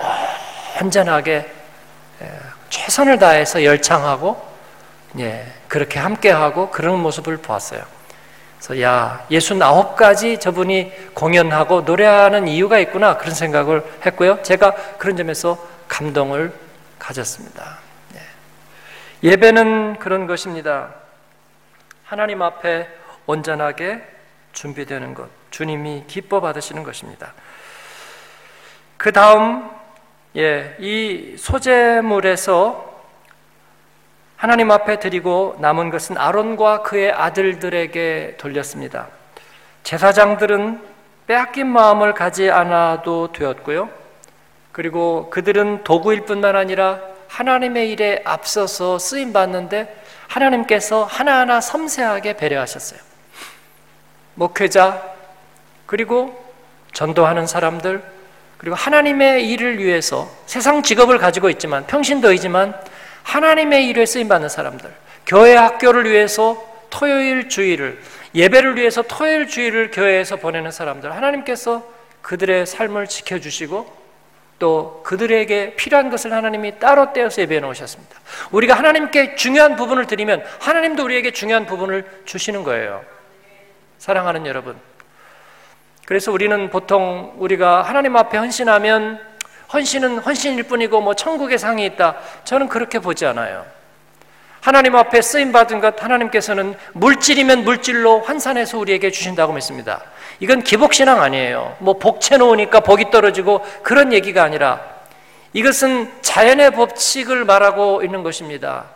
온전하게 0.83 1.51
예, 2.21 2.33
최선을 2.69 3.19
다해서 3.19 3.65
열창하고 3.65 4.47
예, 5.21 5.47
그렇게 5.69 5.99
함께하고 5.99 6.71
그런 6.71 7.01
모습을 7.01 7.39
보았어요. 7.39 7.81
그래서 8.59 8.83
야, 8.83 9.25
예순 9.31 9.63
아홉 9.63 9.97
가지 9.97 10.39
저분이 10.39 11.15
공연하고 11.15 11.83
노래하는 11.83 12.47
이유가 12.47 12.79
있구나 12.79 13.17
그런 13.17 13.35
생각을 13.35 13.83
했고요. 14.05 14.43
제가 14.43 14.75
그런 14.99 15.17
점에서 15.17 15.57
감동을 15.89 16.53
가졌습니다. 16.99 17.88
예. 19.25 19.29
예배는 19.31 19.99
그런 19.99 20.27
것입니다. 20.27 20.95
하나님 22.05 22.43
앞에 22.43 22.89
온전하게 23.27 24.03
준비되는 24.53 25.15
것, 25.15 25.29
주님이 25.51 26.05
기뻐 26.07 26.41
받으시는 26.41 26.83
것입니다. 26.83 27.33
그 28.97 29.13
다음, 29.13 29.71
예, 30.37 30.77
이 30.79 31.37
소재물에서 31.37 32.89
하나님 34.37 34.71
앞에 34.71 35.01
드리고 35.01 35.57
남은 35.61 35.91
것은 35.91 36.17
아론과 36.17 36.83
그의 36.83 37.13
아들들에게 37.13 38.37
돌렸습니다. 38.39 39.09
제사장들은 39.83 40.81
빼앗긴 41.27 41.67
마음을 41.67 42.15
가지 42.15 42.51
않아도 42.51 43.33
되었고요. 43.33 43.91
그리고 44.73 45.29
그들은 45.31 45.83
도구일 45.83 46.25
뿐만 46.25 46.57
아니라 46.57 47.01
하나님의 47.29 47.91
일에 47.91 48.23
앞서서 48.25 48.99
쓰임 48.99 49.33
받는데 49.33 50.05
하나님께서 50.27 51.05
하나하나 51.05 51.61
섬세하게 51.61 52.37
배려하셨어요. 52.37 53.01
목회자 54.35 55.03
그리고 55.87 56.45
전도하는 56.93 57.47
사람들 57.47 58.03
그리고 58.59 58.75
하나님의 58.75 59.49
일을 59.51 59.79
위해서 59.79 60.29
세상 60.47 60.83
직업을 60.83 61.19
가지고 61.19 61.49
있지만 61.51 61.87
평신도이지만 61.87 62.75
하나님의 63.23 63.87
일에 63.87 64.05
쓰임 64.05 64.29
받는 64.29 64.49
사람들, 64.49 64.91
교회 65.27 65.55
학교를 65.55 66.11
위해서 66.11 66.63
토요일 66.91 67.49
주일을 67.49 68.01
예배를 68.35 68.77
위해서 68.77 69.03
토요일 69.03 69.47
주일을 69.47 69.91
교회에서 69.91 70.37
보내는 70.37 70.71
사람들 70.71 71.15
하나님께서 71.15 71.87
그들의 72.23 72.67
삶을 72.67 73.07
지켜 73.07 73.39
주시고 73.39 73.98
또 74.59 75.03
그들에게 75.05 75.77
필요한 75.77 76.11
것을 76.11 76.33
하나님이 76.33 76.79
따로 76.79 77.13
떼어서 77.13 77.43
예배해 77.43 77.61
놓으셨습니다. 77.61 78.17
우리가 78.51 78.75
하나님께 78.75 79.37
중요한 79.37 79.77
부분을 79.77 80.07
드리면 80.07 80.45
하나님도 80.61 81.05
우리에게 81.05 81.31
중요한 81.33 81.67
부분을 81.67 82.23
주시는 82.25 82.65
거예요. 82.65 83.03
사랑하는 83.99 84.47
여러분. 84.47 84.77
그래서 86.07 86.33
우리는 86.33 86.71
보통 86.71 87.35
우리가 87.37 87.83
하나님 87.83 88.17
앞에 88.17 88.39
헌신하면 88.39 89.21
헌신은 89.73 90.19
헌신일 90.19 90.65
뿐이고 90.65 91.01
뭐 91.03 91.15
천국의 91.15 91.59
상이 91.59 91.85
있다. 91.87 92.17
저는 92.45 92.69
그렇게 92.69 92.99
보지 92.99 93.27
않아요. 93.27 93.67
하나님 94.61 94.97
앞에 94.97 95.23
쓰임 95.23 95.53
받은 95.53 95.81
것 95.81 96.03
하나님께서는 96.03 96.75
물질이면 96.95 97.65
물질로 97.65 98.21
환산해서 98.21 98.79
우리에게 98.79 99.11
주신다고 99.11 99.53
믿습니다. 99.53 100.03
이건 100.41 100.63
기복 100.63 100.95
신앙 100.95 101.21
아니에요. 101.21 101.77
뭐 101.81 101.95
복채 101.95 102.37
놓으니까 102.37 102.81
복이 102.81 103.11
떨어지고 103.11 103.65
그런 103.83 104.13
얘기가 104.13 104.43
아니라 104.43 104.99
이것은 105.53 106.13
자연의 106.23 106.73
법칙을 106.73 107.45
말하고 107.45 108.03
있는 108.03 108.23
것입니다. 108.23 108.87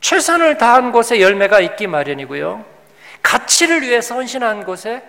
최선을 0.00 0.58
다한 0.58 0.92
곳에 0.92 1.20
열매가 1.20 1.60
있기 1.60 1.86
마련이고요. 1.86 2.64
가치를 3.22 3.82
위해서 3.82 4.14
헌신한 4.14 4.64
곳에 4.64 5.02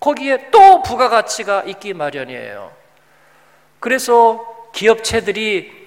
거기에 0.00 0.50
또 0.50 0.82
부가가치가 0.82 1.62
있기 1.66 1.94
마련이에요. 1.94 2.72
그래서 3.78 4.44
기업체들이 4.72 5.82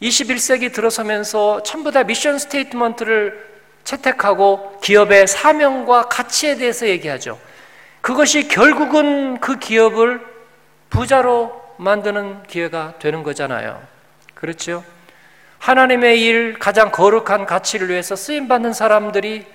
21세기 0.00 0.72
들어서면서 0.72 1.62
전부 1.62 1.92
다 1.92 2.02
mission 2.02 2.38
statement를 2.38 3.52
채택하고 3.84 4.78
기업의 4.82 5.28
사명과 5.28 6.08
가치에 6.08 6.56
대해서 6.56 6.88
얘기하죠. 6.88 7.38
그것이 8.02 8.48
결국은 8.48 9.40
그 9.40 9.58
기업을 9.58 10.20
부자로 10.90 11.62
만드는 11.78 12.42
기회가 12.42 12.94
되는 12.98 13.22
거잖아요. 13.22 13.80
그렇죠? 14.34 14.84
하나님의 15.58 16.20
일, 16.20 16.58
가장 16.58 16.90
거룩한 16.90 17.46
가치를 17.46 17.88
위해서 17.88 18.16
쓰임받는 18.16 18.72
사람들이 18.72 19.46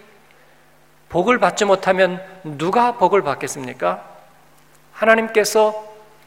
복을 1.10 1.39
받지 1.39 1.66
못하면 1.66 2.22
누가 2.43 2.93
복을 2.93 3.22
받겠습니까? 3.22 4.04
하나님께서 4.93 5.86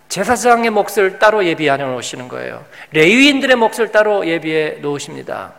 제사장의 0.08 0.70
몫을 0.70 1.18
따로 1.18 1.44
예비해 1.44 1.76
놓으시는 1.76 2.28
거예요. 2.28 2.64
레위인들의 2.92 3.56
몫을 3.56 3.92
따로 3.92 4.26
예비해 4.26 4.78
놓으십니다. 4.80 5.54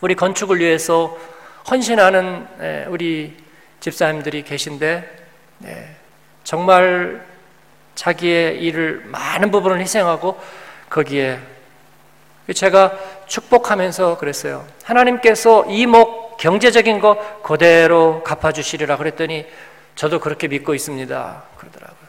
우리 0.00 0.14
건축을 0.14 0.58
위해서 0.58 1.16
헌신하는 1.70 2.88
우리 2.88 3.36
집사님들이 3.80 4.42
계신데 4.44 5.18
정말 6.44 7.24
자기의 7.94 8.62
일을 8.62 9.02
많은 9.06 9.50
부분을 9.50 9.80
희생하고 9.80 10.40
거기에 10.88 11.38
제가 12.54 12.92
축복하면서 13.26 14.18
그랬어요. 14.18 14.66
하나님께서 14.84 15.64
이목 15.66 16.36
경제적인 16.38 17.00
거 17.00 17.42
그대로 17.42 18.22
갚아주시리라 18.24 18.96
그랬더니 18.96 19.46
저도 19.94 20.18
그렇게 20.18 20.48
믿고 20.48 20.74
있습니다. 20.74 21.42
그러더라고요. 21.58 22.08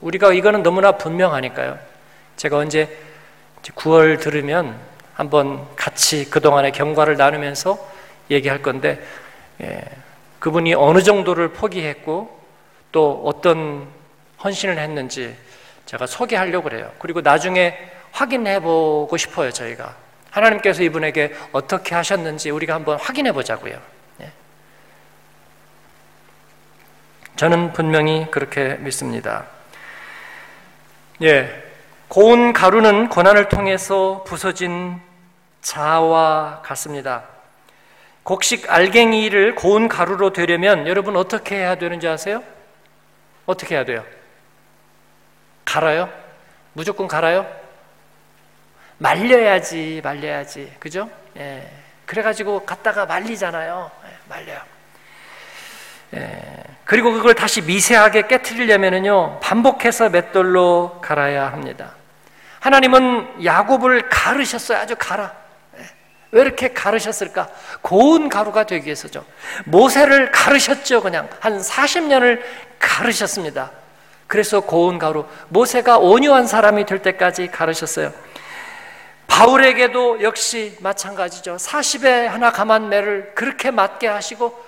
우리가 0.00 0.32
이거는 0.32 0.62
너무나 0.62 0.92
분명하니까요. 0.92 1.78
제가 2.36 2.58
언제 2.58 2.88
9월 3.62 4.20
들으면 4.20 4.78
한번 5.14 5.66
같이 5.74 6.30
그동안의 6.30 6.72
경과를 6.72 7.16
나누면서 7.16 7.78
얘기할 8.30 8.62
건데, 8.62 9.02
예, 9.62 9.82
그분이 10.38 10.74
어느 10.74 11.02
정도를 11.02 11.48
포기했고 11.48 12.35
또 12.96 13.20
어떤 13.26 13.86
헌신을 14.42 14.78
했는지 14.78 15.36
제가 15.84 16.06
소개하려고 16.06 16.70
그래요. 16.70 16.90
그리고 16.98 17.20
나중에 17.20 17.78
확인해 18.10 18.58
보고 18.58 19.14
싶어요, 19.18 19.50
저희가. 19.50 19.94
하나님께서 20.30 20.82
이분에게 20.82 21.34
어떻게 21.52 21.94
하셨는지 21.94 22.48
우리가 22.48 22.72
한번 22.72 22.98
확인해 22.98 23.32
보자고요. 23.32 23.78
예. 24.22 24.32
저는 27.36 27.74
분명히 27.74 28.30
그렇게 28.30 28.76
믿습니다. 28.76 29.44
예. 31.20 31.64
고운 32.08 32.54
가루는 32.54 33.10
고난을 33.10 33.50
통해서 33.50 34.24
부서진 34.26 34.98
자와 35.60 36.62
같습니다. 36.64 37.24
곡식 38.22 38.72
알갱이를 38.72 39.54
고운 39.54 39.86
가루로 39.86 40.32
되려면 40.32 40.86
여러분 40.86 41.14
어떻게 41.16 41.56
해야 41.56 41.74
되는지 41.74 42.08
아세요? 42.08 42.42
어떻게 43.46 43.76
해야 43.76 43.84
돼요? 43.84 44.04
갈아요? 45.64 46.08
무조건 46.72 47.08
갈아요? 47.08 47.46
말려야지, 48.98 50.00
말려야지. 50.02 50.76
그죠? 50.78 51.08
예. 51.36 51.70
그래가지고 52.06 52.64
갖다가 52.64 53.06
말리잖아요. 53.06 53.90
예, 54.04 54.16
말려요. 54.28 54.60
예. 56.14 56.62
그리고 56.84 57.12
그걸 57.12 57.34
다시 57.34 57.62
미세하게 57.62 58.26
깨뜨리려면요, 58.28 59.40
반복해서 59.40 60.08
맷돌로 60.08 61.00
갈아야 61.02 61.50
합니다. 61.52 61.94
하나님은 62.60 63.44
야곱을 63.44 64.08
가르셨어요. 64.08 64.78
아주 64.78 64.94
갈아. 64.98 65.32
예. 66.36 66.38
왜 66.38 66.42
이렇게 66.42 66.68
가르셨을까? 66.68 67.48
고운 67.80 68.28
가루가 68.28 68.64
되기 68.64 68.86
위해서죠. 68.86 69.24
모세를 69.64 70.30
가르셨죠. 70.30 71.02
그냥 71.02 71.28
한 71.40 71.58
40년을 71.58 72.42
가르셨습니다. 72.78 73.70
그래서 74.26 74.60
고운 74.60 74.98
가루. 74.98 75.24
모세가 75.48 75.98
온유한 75.98 76.46
사람이 76.46 76.84
될 76.84 77.00
때까지 77.00 77.48
가르셨어요. 77.48 78.12
바울에게도 79.26 80.22
역시 80.22 80.76
마찬가지죠. 80.80 81.56
40에 81.56 82.26
하나 82.26 82.52
감한 82.52 82.88
매를 82.88 83.32
그렇게 83.34 83.70
맞게 83.70 84.06
하시고 84.06 84.64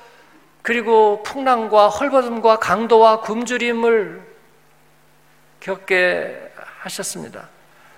그리고 0.63 1.23
풍랑과 1.23 1.89
헐벗음과 1.89 2.59
강도와 2.59 3.21
굶주림을 3.21 4.21
겪게 5.61 6.53
하셨습니다. 6.81 7.49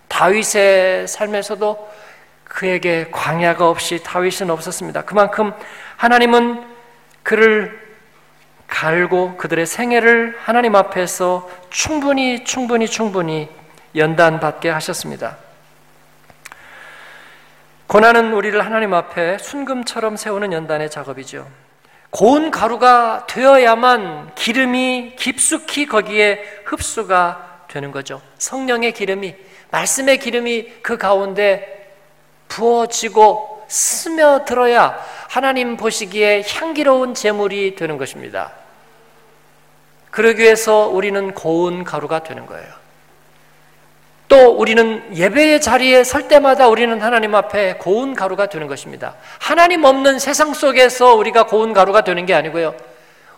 다윗의 0.09 1.09
삶에서도 1.09 1.91
그에게 2.51 3.07
광야가 3.13 3.69
없이 3.69 4.03
다윗은 4.03 4.51
없었습니다. 4.51 5.03
그만큼 5.03 5.53
하나님은 5.97 6.65
그를 7.23 7.81
갈고 8.67 9.37
그들의 9.37 9.67
생애를 9.67 10.37
하나님 10.43 10.75
앞에서 10.75 11.49
충분히 11.71 12.45
충분히 12.45 12.89
충분히 12.89 13.49
연단받게 13.95 14.69
하셨습니다. 14.69 15.39
고난은 17.87 18.33
우리를 18.33 18.61
하나님 18.65 18.95
앞에 18.95 19.39
순금처럼 19.39 20.17
세우는 20.17 20.53
연단의 20.53 20.91
작업이죠. 20.91 21.49
고운 22.11 22.51
가루가 22.51 23.27
되어야만 23.29 24.33
기름이 24.35 25.15
깊숙이 25.17 25.87
거기에 25.87 26.63
흡수가 26.65 27.67
되는 27.69 27.93
거죠. 27.93 28.21
성령의 28.39 28.93
기름이, 28.93 29.37
말씀의 29.71 30.19
기름이 30.19 30.83
그 30.83 30.99
가운데 30.99 31.80
부어지고 32.51 33.65
스며들어야 33.69 34.99
하나님 35.29 35.77
보시기에 35.77 36.45
향기로운 36.47 37.15
제물이 37.15 37.77
되는 37.77 37.97
것입니다. 37.97 38.53
그러기 40.11 40.43
위해서 40.43 40.89
우리는 40.89 41.33
고운 41.33 41.85
가루가 41.85 42.23
되는 42.23 42.45
거예요. 42.47 42.69
또 44.29 44.51
우리는 44.53 45.17
예배의 45.17 45.61
자리에 45.61 46.05
설 46.05 46.29
때마다 46.29 46.69
우리는 46.69 47.01
하나님 47.01 47.35
앞에 47.35 47.75
고운 47.75 48.15
가루가 48.15 48.47
되는 48.47 48.67
것입니다. 48.67 49.15
하나님 49.41 49.85
없는 49.85 50.19
세상 50.19 50.53
속에서 50.53 51.15
우리가 51.15 51.47
고운 51.47 51.73
가루가 51.73 52.03
되는 52.03 52.27
게 52.27 52.35
아니고요. 52.35 52.75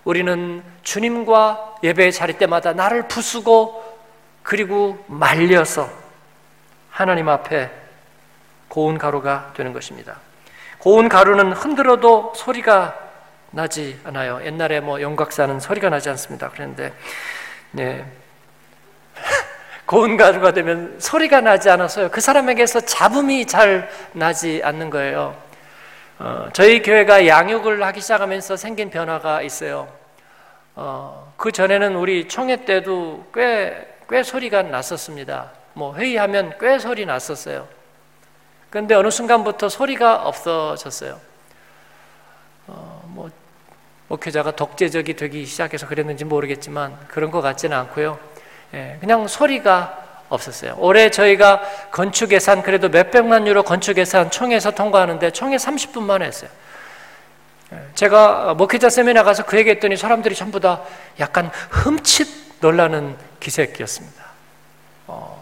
우리는 0.05 0.63
주님과 0.83 1.77
예배의 1.83 2.13
자리 2.13 2.35
때마다 2.35 2.73
나를 2.73 3.09
부수고 3.09 3.83
그리고 4.43 4.99
말려서 5.07 5.89
하나님 6.91 7.29
앞에 7.29 7.82
고운 8.73 8.97
가루가 8.97 9.53
되는 9.55 9.75
것입니다. 9.75 10.17
고운 10.79 11.11
가루는 11.11 11.53
흔들어도 11.53 12.33
소리가 12.35 12.99
나지 13.51 14.01
않아요. 14.03 14.41
옛날에 14.47 14.81
뭐 14.81 15.03
영각사는 15.03 15.61
소리가 15.61 15.91
나지 15.91 16.09
않습니다. 16.09 16.51
그런데 16.51 16.95
네. 17.73 18.03
고운 19.85 20.17
가루가 20.17 20.53
되면 20.53 20.97
소리가 20.99 21.43
나지 21.43 21.69
않아서요. 21.69 22.11
그 22.11 22.23
사람에게서 22.23 22.81
잡음이 22.81 23.45
잘 23.45 23.91
나지 24.13 24.63
않는 24.65 24.89
거예요. 24.89 25.37
어, 26.19 26.49
저희 26.55 26.81
교회가 26.81 27.27
양육을 27.27 27.83
하기 27.83 28.01
시작하면서 28.01 28.57
생긴 28.57 28.89
변화가 28.89 29.43
있어요. 29.43 29.87
어, 30.77 31.35
그 31.37 31.53
전에는 31.53 31.95
우리 31.95 32.27
총회 32.27 32.65
때도 32.65 33.27
꽤, 33.35 33.87
꽤 34.09 34.23
소리가 34.23 34.63
났었습니다. 34.63 35.51
뭐 35.75 35.95
회의하면 35.95 36.55
꽤 36.59 36.79
소리 36.79 37.05
났었어요. 37.05 37.82
그런데 38.73 38.95
어느 38.95 39.11
순간부터 39.11 39.69
소리가 39.69 40.27
없어졌어요. 40.27 41.21
어, 42.69 43.03
뭐 43.09 43.31
목회자가 44.09 44.53
독재적이 44.53 45.15
되기 45.15 45.45
시작해서 45.45 45.87
그랬는지 45.87 46.25
모르겠지만 46.25 46.99
그런 47.09 47.31
것 47.31 47.43
같지는 47.43 47.77
않고요. 47.77 48.19
예, 48.73 48.97
그냥 48.99 49.29
소리가 49.29 50.23
없었어요. 50.31 50.77
올해 50.79 51.11
저희가 51.11 51.61
건축 51.91 52.33
예산 52.33 52.63
그래도 52.63 52.89
몇 52.89 53.11
백만 53.11 53.47
유로 53.47 53.63
건축 53.63 53.99
예산 53.99 54.31
총회에서 54.31 54.71
통과하는데 54.71 55.33
총회 55.33 55.59
30분 55.59 56.01
만에 56.01 56.25
했어요. 56.25 56.49
예, 57.75 57.79
제가 57.95 58.55
목회자 58.55 58.89
세미나 58.89 59.23
가서 59.23 59.45
그 59.45 59.59
얘기했더니 59.59 59.99
사람들이 59.99 60.35
전부 60.35 60.61
다 60.61 60.81
약간 61.21 61.51
흠칫 61.69 62.27
놀라는 62.61 63.19
기색이었습니다. 63.39 64.25
어, 65.09 65.42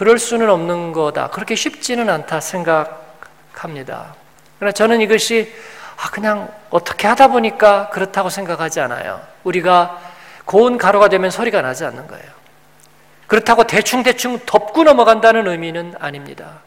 그럴 0.00 0.18
수는 0.18 0.48
없는 0.48 0.92
거다. 0.92 1.28
그렇게 1.28 1.54
쉽지는 1.54 2.08
않다 2.08 2.40
생각합니다. 2.40 4.14
그러나 4.58 4.72
저는 4.72 5.02
이것이 5.02 5.52
아, 5.98 6.08
그냥 6.08 6.50
어떻게 6.70 7.06
하다 7.06 7.28
보니까 7.28 7.90
그렇다고 7.90 8.30
생각하지 8.30 8.80
않아요. 8.80 9.20
우리가 9.44 10.00
고운 10.46 10.78
가루가 10.78 11.10
되면 11.10 11.30
소리가 11.30 11.60
나지 11.60 11.84
않는 11.84 12.06
거예요. 12.06 12.24
그렇다고 13.26 13.64
대충대충 13.64 14.38
덮고 14.46 14.84
넘어간다는 14.84 15.46
의미는 15.46 15.94
아닙니다. 16.00 16.60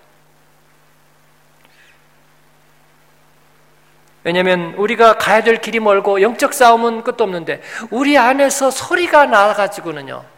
왜냐하면 4.24 4.76
우리가 4.76 5.18
가야 5.18 5.42
될 5.42 5.60
길이 5.60 5.80
멀고 5.80 6.22
영적 6.22 6.54
싸움은 6.54 7.02
끝도 7.02 7.24
없는데 7.24 7.64
우리 7.90 8.16
안에서 8.16 8.70
소리가 8.70 9.26
나가지고는요. 9.26 10.33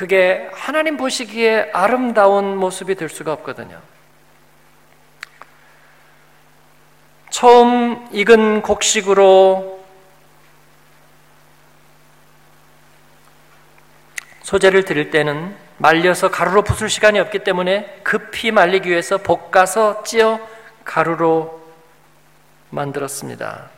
그게 0.00 0.48
하나님 0.54 0.96
보시기에 0.96 1.72
아름다운 1.74 2.56
모습이 2.56 2.94
될 2.94 3.10
수가 3.10 3.34
없거든요. 3.34 3.78
처음 7.28 8.08
익은 8.10 8.62
곡식으로 8.62 9.84
소재를 14.40 14.86
드릴 14.86 15.10
때는 15.10 15.54
말려서 15.76 16.30
가루로 16.30 16.62
부술 16.62 16.88
시간이 16.88 17.18
없기 17.18 17.40
때문에 17.40 18.00
급히 18.02 18.52
말리기 18.52 18.88
위해서 18.88 19.18
볶아서 19.18 20.02
찌어 20.02 20.40
가루로 20.82 21.60
만들었습니다. 22.70 23.68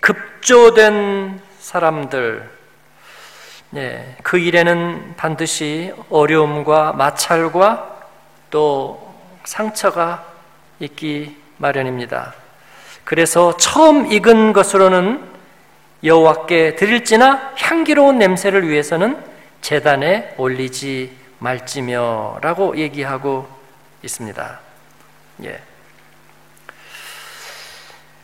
급조된 0.00 1.42
사람들, 1.58 2.55
네, 3.70 4.16
그 4.22 4.38
일에는 4.38 5.14
반드시 5.16 5.92
어려움과 6.08 6.92
마찰과 6.92 7.96
또 8.50 9.14
상처가 9.44 10.24
있기 10.78 11.36
마련입니다. 11.58 12.34
그래서 13.04 13.56
처음 13.56 14.10
익은 14.10 14.52
것으로는 14.52 15.22
여호와께 16.04 16.76
드릴지나 16.76 17.54
향기로운 17.56 18.18
냄새를 18.18 18.68
위해서는 18.68 19.22
재단에 19.60 20.34
올리지 20.36 21.10
말지며라고 21.38 22.76
얘기하고 22.76 23.48
있습니다. 24.02 24.60
예. 25.44 25.60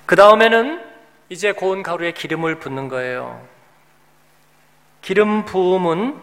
그 0.07 0.17
다음에는 0.17 0.83
이제 1.29 1.53
고운 1.53 1.83
가루에 1.83 2.13
기름을 2.13 2.57
붓는 2.57 2.89
거예요. 2.89 3.52
기름 5.03 5.45
부음은 5.45 6.15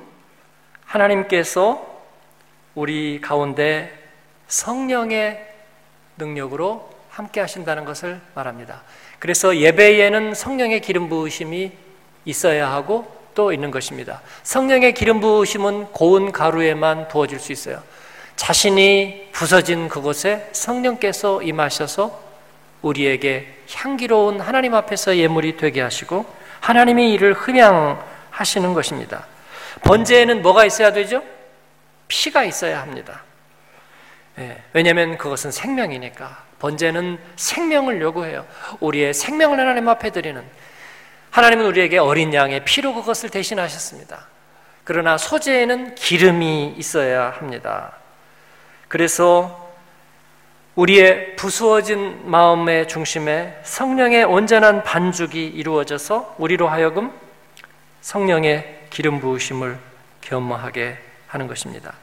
하나님께서 0.86 1.86
우리 2.76 3.20
가운데 3.20 3.94
성령의 4.48 5.46
능력으로 6.18 6.90
함께 7.10 7.42
하신다는 7.42 7.84
것을 7.84 8.22
말합니다. 8.34 8.82
그래서 9.20 9.58
예배에는 9.58 10.34
성령의 10.34 10.80
기름 10.80 11.10
부으심이 11.10 11.74
있어야 12.24 12.72
하고 12.72 13.14
또 13.36 13.52
있는 13.52 13.70
것입니다. 13.70 14.22
성령의 14.44 14.94
기름 14.94 15.20
부으심은 15.20 15.88
고운 15.92 16.32
가루에만 16.32 17.10
부어질 17.10 17.40
수 17.40 17.52
있어요. 17.52 17.84
자신이 18.38 19.28
부서진 19.34 19.90
그곳에 19.90 20.48
성령께서 20.54 21.44
임하셔서 21.44 22.18
우리에게 22.82 23.56
향기로운 23.74 24.40
하나님 24.40 24.74
앞에서 24.74 25.18
예물이 25.18 25.58
되게 25.58 25.82
하시고 25.82 26.26
하나님이 26.62 27.14
이를 27.14 27.34
흠양 27.34 28.02
하시는 28.40 28.74
것입니다. 28.74 29.26
번제에는 29.82 30.42
뭐가 30.42 30.64
있어야 30.64 30.94
되죠? 30.94 31.22
피가 32.08 32.46
있어야 32.46 32.82
합니다. 32.82 33.24
예, 34.38 34.64
왜냐하면 34.72 35.18
그것은 35.18 35.52
생명이니까. 35.52 36.44
번제는 36.60 37.20
생명을 37.36 38.02
요구해요. 38.02 38.46
우리의 38.80 39.14
생명을 39.14 39.60
하나님 39.60 39.90
앞에 39.90 40.12
드리는 40.12 40.42
하나님은 41.32 41.66
우리에게 41.66 41.98
어린 41.98 42.34
양의 42.34 42.64
피로 42.64 42.94
그것을 42.94 43.30
대신하셨습니다. 43.30 44.28
그러나 44.86 45.18
소재에는 45.18 45.96
기름이 45.96 46.76
있어야 46.78 47.32
합니다. 47.32 47.98
그래서 48.88 49.70
우리의 50.76 51.36
부수어진 51.36 52.30
마음의 52.32 52.88
중심에 52.88 53.60
성령의 53.64 54.24
온전한 54.24 54.84
반죽이 54.84 55.46
이루어져서 55.46 56.36
우리로 56.38 56.70
하여금 56.70 57.14
성령의 58.02 58.88
기름 58.89 59.20
부으심을 59.20 59.78
겸허하게 60.22 60.97
하는 61.28 61.47
것입니다. 61.47 61.93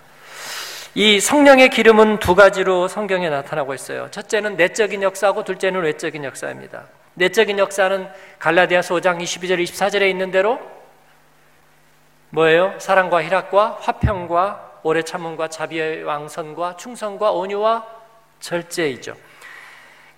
이 0.94 1.20
성령의 1.20 1.68
기름은 1.68 2.20
두 2.20 2.34
가지로 2.34 2.88
성경에 2.88 3.28
나타나고 3.28 3.74
있어요. 3.74 4.10
첫째는 4.10 4.56
내적인 4.56 5.02
역사고 5.02 5.44
둘째는 5.44 5.82
외적인 5.82 6.24
역사입니다. 6.24 6.84
내적인 7.14 7.58
역사는 7.58 8.08
갈라디아서 8.38 8.94
5장 8.94 9.20
22절 9.20 9.62
24절에 9.62 10.08
있는 10.08 10.30
대로 10.30 10.58
뭐예요? 12.30 12.74
사랑과 12.78 13.22
희락과 13.22 13.78
화평과 13.80 14.80
오래 14.82 15.02
참음과 15.02 15.48
자비의 15.48 16.02
왕선과 16.04 16.76
충성과 16.76 17.32
온유와 17.32 17.86
절제이죠. 18.40 19.16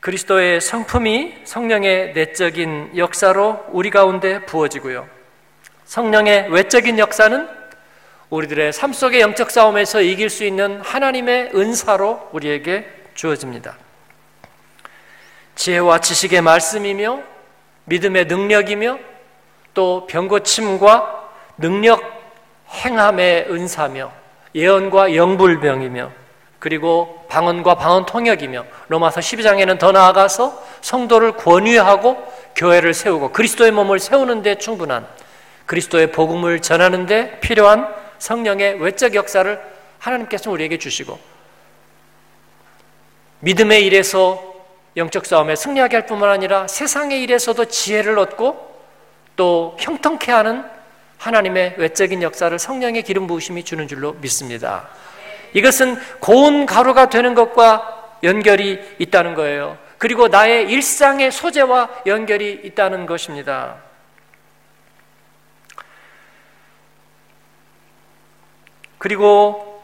그리스도의 0.01 0.61
성품이 0.61 1.41
성령의 1.45 2.13
내적인 2.13 2.97
역사로 2.97 3.67
우리 3.71 3.91
가운데 3.91 4.45
부어지고요. 4.47 5.18
성령의 5.89 6.49
외적인 6.51 6.99
역사는 6.99 7.49
우리들의 8.29 8.75
삶 8.75 8.93
속의 8.93 9.23
영적 9.23 9.51
싸움에서 9.51 10.03
이길 10.03 10.29
수 10.29 10.45
있는 10.45 10.83
하나님의 10.83 11.53
은사로 11.55 12.29
우리에게 12.33 12.87
주어집니다. 13.15 13.75
지혜와 15.55 16.01
지식의 16.01 16.43
말씀이며 16.43 17.23
믿음의 17.87 18.27
능력이며 18.27 18.99
또 19.73 20.07
병고침과 20.07 21.31
능력 21.57 22.03
행함의 22.69 23.47
은사며 23.49 24.13
예언과 24.55 25.15
영불병이며 25.15 26.13
그리고 26.59 27.25
방언과 27.31 27.77
방언 27.77 28.05
통역이며 28.05 28.67
로마서 28.89 29.21
12장에는 29.21 29.79
더 29.79 29.93
나아가서 29.93 30.63
성도를 30.83 31.33
권유하고 31.33 32.31
교회를 32.57 32.93
세우고 32.93 33.33
그리스도의 33.33 33.71
몸을 33.71 34.01
세우는 34.01 34.43
데 34.43 34.57
충분한 34.57 35.07
그리스도의 35.69 36.13
복음을 36.13 36.61
전하는 36.61 37.05
데 37.05 37.39
필요한 37.41 37.95
성령의 38.19 38.81
외적 38.83 39.15
역사를 39.15 39.61
하나님께서 39.99 40.51
우리에게 40.51 40.79
주시고 40.79 41.19
믿음의 43.41 43.85
일에서 43.85 44.43
영적 44.97 45.27
싸움에 45.27 45.55
승리하게 45.55 45.97
할 45.97 46.07
뿐만 46.07 46.31
아니라 46.31 46.67
세상의 46.67 47.23
일에서도 47.23 47.67
지혜를 47.67 48.19
얻고 48.19 48.77
또 49.37 49.77
형통케 49.79 50.33
하는 50.33 50.65
하나님의 51.19 51.75
외적인 51.77 52.23
역사를 52.23 52.59
성령의 52.59 53.03
기름 53.03 53.27
부으심이 53.27 53.63
주는 53.63 53.87
줄로 53.87 54.15
믿습니다. 54.15 54.89
이것은 55.53 55.97
고운 56.19 56.65
가루가 56.65 57.11
되는 57.11 57.35
것과 57.35 58.17
연결이 58.23 58.81
있다는 58.99 59.35
거예요. 59.35 59.77
그리고 59.99 60.29
나의 60.29 60.71
일상의 60.71 61.31
소재와 61.31 61.91
연결이 62.07 62.61
있다는 62.65 63.05
것입니다. 63.07 63.88
그리고 68.99 69.83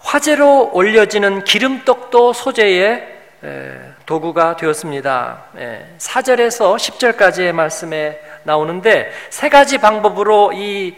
화재로 0.00 0.70
올려지는 0.72 1.44
기름떡도 1.44 2.32
소재의 2.32 3.14
도구가 4.06 4.56
되었습니다. 4.56 5.44
4절에서 5.98 6.76
10절까지의 6.76 7.52
말씀에 7.52 8.20
나오는데 8.44 9.10
세 9.30 9.48
가지 9.48 9.78
방법으로 9.78 10.52
이 10.54 10.94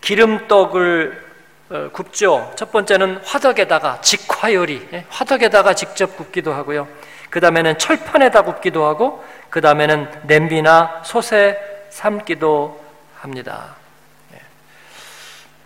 기름떡을 0.00 1.30
어, 1.70 1.88
굽죠. 1.92 2.52
첫 2.56 2.72
번째는 2.72 3.20
화덕에다가 3.24 4.00
직화요리, 4.00 4.88
화덕에다가 5.08 5.74
직접 5.74 6.16
굽기도 6.16 6.52
하고요. 6.52 6.88
그 7.30 7.38
다음에는 7.38 7.78
철판에다 7.78 8.42
굽기도 8.42 8.84
하고, 8.86 9.24
그 9.50 9.60
다음에는 9.60 10.10
냄비나 10.24 11.02
솥에 11.04 11.86
삶기도 11.90 12.82
합니다. 13.14 13.76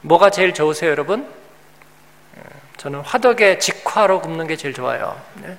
뭐가 0.05 0.29
제일 0.29 0.53
좋으세요, 0.53 0.91
여러분? 0.91 1.27
저는 2.77 3.01
화덕에 3.01 3.59
직화로 3.59 4.21
굽는 4.21 4.47
게 4.47 4.57
제일 4.57 4.75
좋아요. 4.75 5.19
네. 5.37 5.57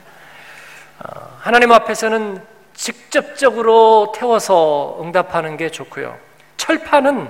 어, 1.00 1.38
하나님 1.40 1.72
앞에서는 1.72 2.40
직접적으로 2.76 4.14
태워서 4.16 5.00
응답하는 5.02 5.58
게 5.58 5.72
좋고요. 5.72 6.16
철판은 6.58 7.28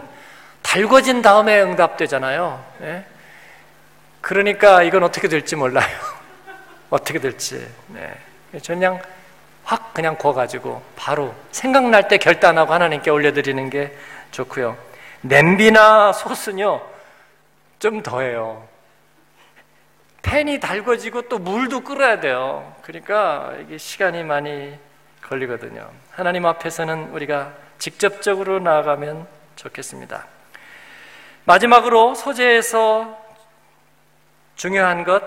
달궈진 0.61 1.21
다음에 1.21 1.61
응답되잖아요. 1.61 2.61
네. 2.79 3.05
그러니까 4.19 4.83
이건 4.83 5.03
어떻게 5.03 5.29
될지 5.29 5.55
몰라요. 5.55 5.87
어떻게 6.89 7.19
될지. 7.19 7.65
네. 7.87 8.13
그냥 8.67 9.01
확 9.63 9.93
그냥 9.93 10.17
구워가지고 10.17 10.81
바로 10.97 11.33
생각날 11.53 12.09
때 12.09 12.17
결단하고 12.17 12.73
하나님께 12.73 13.09
올려드리는 13.09 13.69
게 13.69 13.95
좋고요. 14.31 14.75
냄비나 15.21 16.11
솥은요 16.11 16.94
좀 17.85 18.01
더해요. 18.01 18.67
팬이 20.23 20.59
달궈지고 20.59 21.29
또 21.29 21.37
물도 21.37 21.81
끓어야 21.81 22.19
돼요. 22.19 22.75
그러니까 22.81 23.53
이게 23.61 23.77
시간이 23.77 24.23
많이 24.23 24.75
걸리거든요. 25.21 25.87
하나님 26.09 26.47
앞에서는 26.47 27.09
우리가 27.11 27.53
직접적으로 27.77 28.57
나아가면 28.57 29.27
좋겠습니다. 29.55 30.25
마지막으로 31.43 32.15
소재에서 32.15 33.23
중요한 34.55 35.03
것, 35.03 35.21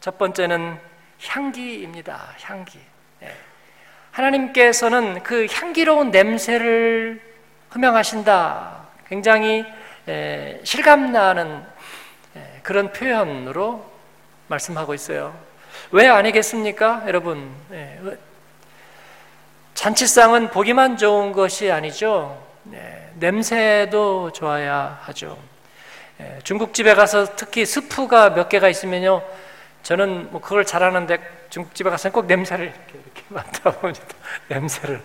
첫 0.00 0.16
번째는 0.16 0.78
향기입니다. 1.26 2.34
향기. 2.40 2.80
네. 3.20 3.30
하나님께서는 4.10 5.22
그 5.22 5.46
향기로운 5.52 6.10
냄새를 6.10 7.20
흠명하신다. 7.68 8.84
굉장히 9.06 9.66
실감나는 10.64 11.73
그런 12.64 12.92
표현으로 12.92 13.84
말씀하고 14.48 14.94
있어요. 14.94 15.38
왜 15.92 16.08
아니겠습니까? 16.08 17.04
여러분, 17.06 17.54
네. 17.68 18.00
잔치상은 19.74 20.50
보기만 20.50 20.96
좋은 20.96 21.32
것이 21.32 21.70
아니죠. 21.70 22.42
네. 22.64 23.12
냄새도 23.16 24.32
좋아야 24.32 24.98
하죠. 25.02 25.38
네. 26.16 26.38
중국집에 26.42 26.94
가서 26.94 27.36
특히 27.36 27.66
스프가 27.66 28.30
몇 28.30 28.48
개가 28.48 28.68
있으면요. 28.70 29.22
저는 29.82 30.30
뭐 30.32 30.40
그걸 30.40 30.64
잘하는데 30.64 31.18
중국집에 31.50 31.90
가서는 31.90 32.12
꼭 32.12 32.24
냄새를 32.26 32.66
이렇게, 32.66 32.92
이렇게 32.94 33.22
맡아봅니다. 33.28 34.06
냄새를. 34.48 35.02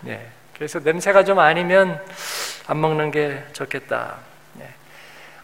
네. 0.00 0.26
그래서 0.54 0.80
냄새가 0.80 1.22
좀 1.22 1.38
아니면 1.38 2.04
안 2.66 2.80
먹는 2.80 3.12
게 3.12 3.44
좋겠다. 3.52 4.16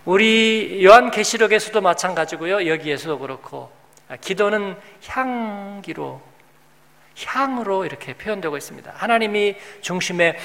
우리 0.04 0.80
요한계시록에서도 0.84 1.80
마찬가지고요. 1.80 2.66
여기에서도 2.66 3.18
그렇고 3.18 3.70
아, 4.08 4.16
기도는 4.16 4.76
향기로 5.06 6.20
향으로 7.24 7.84
이렇게 7.84 8.14
표현되고 8.14 8.56
있습니다. 8.56 8.92
하나님이 8.94 9.56
중심에 9.80 10.38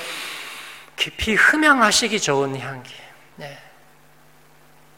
깊이 0.95 1.34
흠양하시기 1.34 2.20
좋은 2.20 2.60
향기. 2.60 2.93
네. 3.36 3.58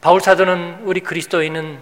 바울 0.01 0.22
사도는 0.22 0.82
우리 0.84 1.01
그리스도인은 1.01 1.80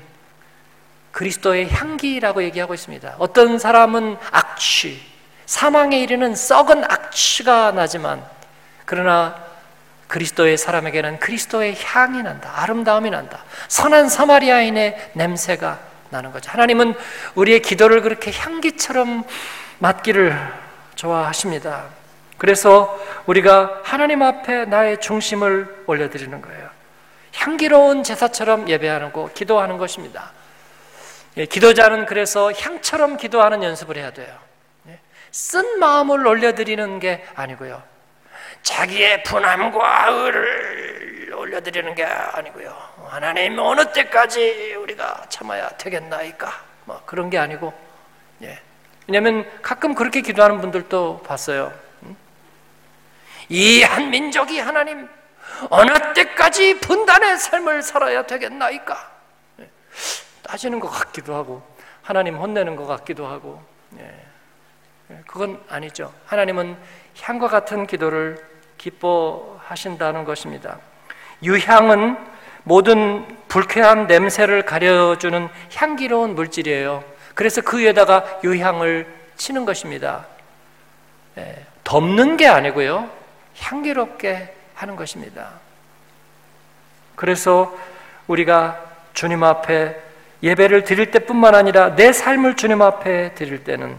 그리스도의 1.12 1.70
향기라고 1.70 2.44
얘기하고 2.44 2.74
있습니다. 2.74 3.16
어떤 3.18 3.58
사람은 3.58 4.18
악취, 4.32 5.02
사망에 5.46 6.00
이르는 6.00 6.36
썩은 6.36 6.84
악취가 6.84 7.72
나지만 7.72 8.24
그러나 8.86 9.47
그리스도의 10.08 10.58
사람에게는 10.58 11.20
그리스도의 11.20 11.76
향이 11.84 12.24
난다. 12.24 12.52
아름다움이 12.56 13.10
난다. 13.10 13.44
선한 13.68 14.10
사마리아인의 14.10 15.12
냄새가 15.14 15.80
나는 16.10 16.32
거죠. 16.32 16.50
하나님은 16.52 16.96
우리의 17.36 17.62
기도를 17.62 18.02
그렇게 18.02 18.32
향기처럼 18.32 19.26
맡기를 19.80 20.36
좋아하십니다. 20.96 21.86
그래서 22.38 22.98
우리가 23.26 23.82
하나님 23.84 24.22
앞에 24.22 24.66
나의 24.66 25.02
중심을 25.02 25.84
올려드리는 25.88 26.42
거예요. 26.42 26.70
향기로운 27.36 28.04
제사처럼 28.04 28.70
예배하는 28.70 29.12
거, 29.12 29.30
기도하는 29.34 29.78
것입니다. 29.78 30.32
예, 31.38 31.46
기도자는 31.46 32.06
그래서 32.06 32.52
향처럼 32.52 33.18
기도하는 33.18 33.62
연습을 33.62 33.98
해야 33.98 34.12
돼요. 34.12 34.34
예, 34.88 35.00
쓴 35.32 35.80
마음을 35.80 36.26
올려드리는 36.26 37.00
게 37.00 37.24
아니고요. 37.36 37.84
자기의 38.78 39.24
분함과 39.24 40.08
의를 40.10 41.34
올려드리는 41.34 41.96
게 41.96 42.04
아니고요. 42.04 42.76
하나님 43.08 43.58
어느 43.60 43.94
때까지 43.94 44.76
우리가 44.76 45.26
참아야 45.30 45.70
되겠나이까? 45.78 46.52
뭐 46.84 47.02
그런 47.06 47.30
게 47.30 47.38
아니고, 47.38 47.74
예. 48.44 48.60
왜냐하면 49.08 49.50
가끔 49.62 49.96
그렇게 49.96 50.20
기도하는 50.20 50.60
분들도 50.60 51.24
봤어요. 51.26 51.72
이 53.50 53.82
한 53.84 54.10
민족이 54.10 54.60
하나님 54.60 55.08
어느 55.70 55.94
때까지 56.14 56.82
분단의 56.82 57.38
삶을 57.38 57.82
살아야 57.82 58.24
되겠나이까? 58.24 59.12
예. 59.62 59.70
따지는 60.44 60.82
것 60.82 60.90
같기도 60.90 61.34
하고 61.36 61.66
하나님 62.02 62.36
혼내는 62.36 62.76
것 62.76 62.86
같기도 62.86 63.26
하고 63.28 63.64
예. 63.98 64.26
예. 65.12 65.22
그건 65.26 65.64
아니죠. 65.70 66.14
하나님은 66.26 66.76
향과 67.22 67.48
같은 67.48 67.88
기도를 67.88 68.57
기뻐하신다는 68.78 70.24
것입니다. 70.26 70.78
유향은 71.44 72.18
모든 72.64 73.26
불쾌한 73.48 74.08
냄새를 74.08 74.64
가려주는 74.64 75.48
향기로운 75.74 76.36
물질이에요. 76.36 77.04
그래서 77.34 77.62
그 77.62 77.78
위에다가 77.80 78.40
유향을 78.44 79.08
치는 79.38 79.66
것입니다. 79.66 80.26
예, 81.38 81.66
덮는 81.84 82.38
게 82.38 82.48
아니고요. 82.48 83.10
향기롭게 83.60 84.54
하는 84.74 84.96
것입니다. 84.96 85.52
그래서 87.16 87.76
우리가 88.28 88.80
주님 89.14 89.44
앞에 89.44 90.00
예배를 90.44 90.84
드릴 90.84 91.10
때뿐만 91.12 91.56
아니라 91.56 91.96
내 91.96 92.12
삶을 92.12 92.56
주님 92.56 92.82
앞에 92.82 93.34
드릴 93.34 93.64
때는 93.64 93.96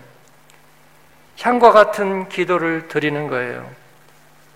향과 1.41 1.72
같은 1.72 2.29
기도를 2.29 2.89
드리는 2.89 3.29
거예요. 3.29 3.68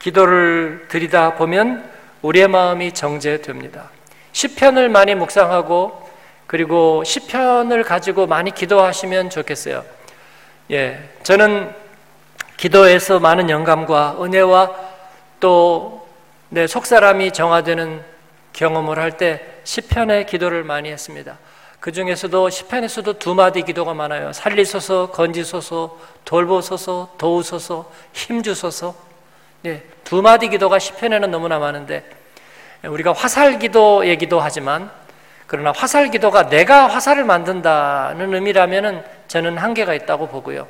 기도를 0.03 0.87
드리다 0.89 1.35
보면 1.37 1.91
우리의 2.21 2.49
마음이 2.49 2.93
정제됩니다. 2.93 3.91
시편을 4.33 4.89
많이 4.89 5.15
묵상하고 5.15 6.11
그리고 6.47 7.03
시편을 7.05 7.83
가지고 7.85 8.27
많이 8.27 8.51
기도하시면 8.51 9.31
좋겠어요. 9.31 9.85
예, 10.71 11.09
저는 11.23 11.75
기도에서 12.57 13.19
많은 13.19 13.49
영감과 13.49 14.19
은혜와 14.21 14.71
또 15.41 16.03
내 16.53 16.67
속사람이 16.67 17.33
정화되는 17.33 18.05
경험을 18.53 18.99
할 18.99 19.17
때 19.17 19.41
시편의 19.65 20.27
기도를 20.27 20.65
많이 20.65 20.91
했습니다. 20.91 21.39
그 21.81 21.93
중에서도 21.93 22.51
시편에서도 22.51 23.19
두 23.19 23.35
마디 23.35 23.63
기도가 23.63 23.95
많아요. 23.95 24.35
살리소서, 24.35 25.13
건지소서, 25.13 25.99
돌보소서, 26.27 27.15
도우소서, 27.17 27.91
힘주소서. 28.13 28.95
예, 29.65 29.83
두 30.05 30.23
마디 30.23 30.49
기도가 30.49 30.79
시편에는 30.79 31.31
너무나 31.31 31.59
많은데 31.59 32.05
우리가 32.85 33.13
화살 33.13 33.59
기도 33.59 34.07
얘기도 34.07 34.41
하지만 34.41 34.91
그러나 35.47 35.73
화살 35.77 36.11
기도가 36.11 36.49
내가 36.49 36.87
화살을 36.87 37.25
만든다는 37.25 38.33
의미라면은 38.35 39.05
저는 39.29 39.59
한계가 39.59 39.93
있다고 39.95 40.29
보고요. 40.29 40.67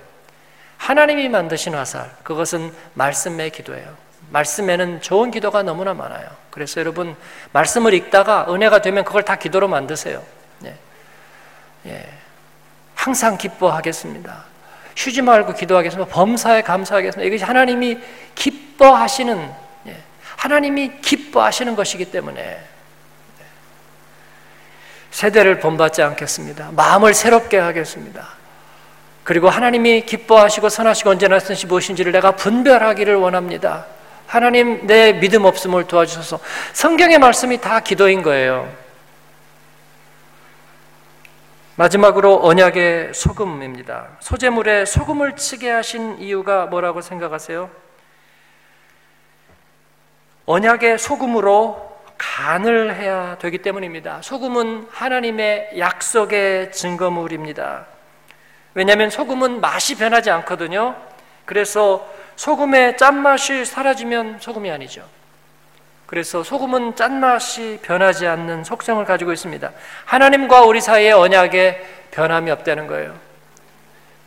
하나님이 0.77 1.29
만드신 1.29 1.77
화살, 1.77 2.11
그것은 2.25 2.75
말씀의 2.95 3.51
기도예요. 3.51 3.95
말씀에는 4.31 5.01
좋은 5.01 5.31
기도가 5.31 5.63
너무나 5.63 5.95
많아요. 5.95 6.29
그래서 6.51 6.81
여러분, 6.81 7.15
말씀을 7.53 7.95
읽다가 7.95 8.47
은혜가 8.49 8.83
되면 8.83 9.05
그걸 9.05 9.23
다 9.23 9.37
기도로 9.37 9.69
만드세요. 9.69 10.21
예. 10.65 10.77
예. 11.87 12.09
항상 12.97 13.39
기뻐하겠습니다. 13.39 14.52
쉬지 14.95 15.23
말고 15.23 15.55
기도하겠습니다. 15.55 16.13
범사에 16.13 16.63
감사하겠습니다. 16.63 17.27
이것이 17.27 17.45
하나님이 17.45 17.99
기뻐하시는 18.35 19.63
하나님이 20.37 21.01
기뻐하시는 21.01 21.77
것이기 21.77 22.07
때문에 22.07 22.61
세대를 25.13 25.61
본받지 25.61 26.03
않겠습니다. 26.03 26.71
마음을 26.73 27.15
새롭게 27.15 27.59
하겠습니다. 27.59 28.29
그리고 29.23 29.49
하나님이 29.49 30.05
기뻐하시고 30.05 30.69
선하시고 30.69 31.11
언제나 31.11 31.39
쓰시 31.39 31.67
무엇인지를 31.67 32.11
내가 32.11 32.33
분별하기를 32.33 33.15
원합니다. 33.15 33.87
하나님 34.27 34.87
내 34.87 35.13
믿음 35.13 35.45
없음을 35.45 35.87
도와주셔서 35.87 36.41
성경의 36.73 37.19
말씀이 37.19 37.61
다 37.61 37.81
기도인 37.81 38.23
거예요. 38.23 38.82
마지막으로 41.83 42.47
언약의 42.47 43.13
소금입니다. 43.13 44.11
소재물에 44.21 44.85
소금을 44.85 45.35
치게 45.35 45.69
하신 45.69 46.21
이유가 46.21 46.67
뭐라고 46.67 47.01
생각하세요? 47.01 47.69
언약의 50.47 50.97
소금으로 51.01 52.01
간을 52.17 52.95
해야 52.95 53.37
되기 53.39 53.59
때문입니다. 53.59 54.23
소금은 54.23 54.87
하나님의 54.93 55.71
약속의 55.77 56.71
증거물입니다. 56.71 57.87
왜냐하면 58.75 59.11
소금은 59.11 59.61
맛이 59.61 59.97
변하지 59.97 60.31
않거든요. 60.31 60.95
그래서 61.47 62.09
소금의 62.37 62.97
짠맛이 62.97 63.65
사라지면 63.65 64.39
소금이 64.39 64.71
아니죠. 64.71 65.05
그래서 66.13 66.43
소금은 66.43 66.95
짠맛이 66.95 67.79
변하지 67.81 68.27
않는 68.27 68.65
속성을 68.65 69.03
가지고 69.07 69.33
있습니다. 69.33 69.73
하나님과 70.05 70.61
우리 70.61 70.79
사이의 70.79 71.13
언약에 71.13 71.83
변함이 72.11 72.51
없다는 72.51 72.87
거예요. 72.87 73.19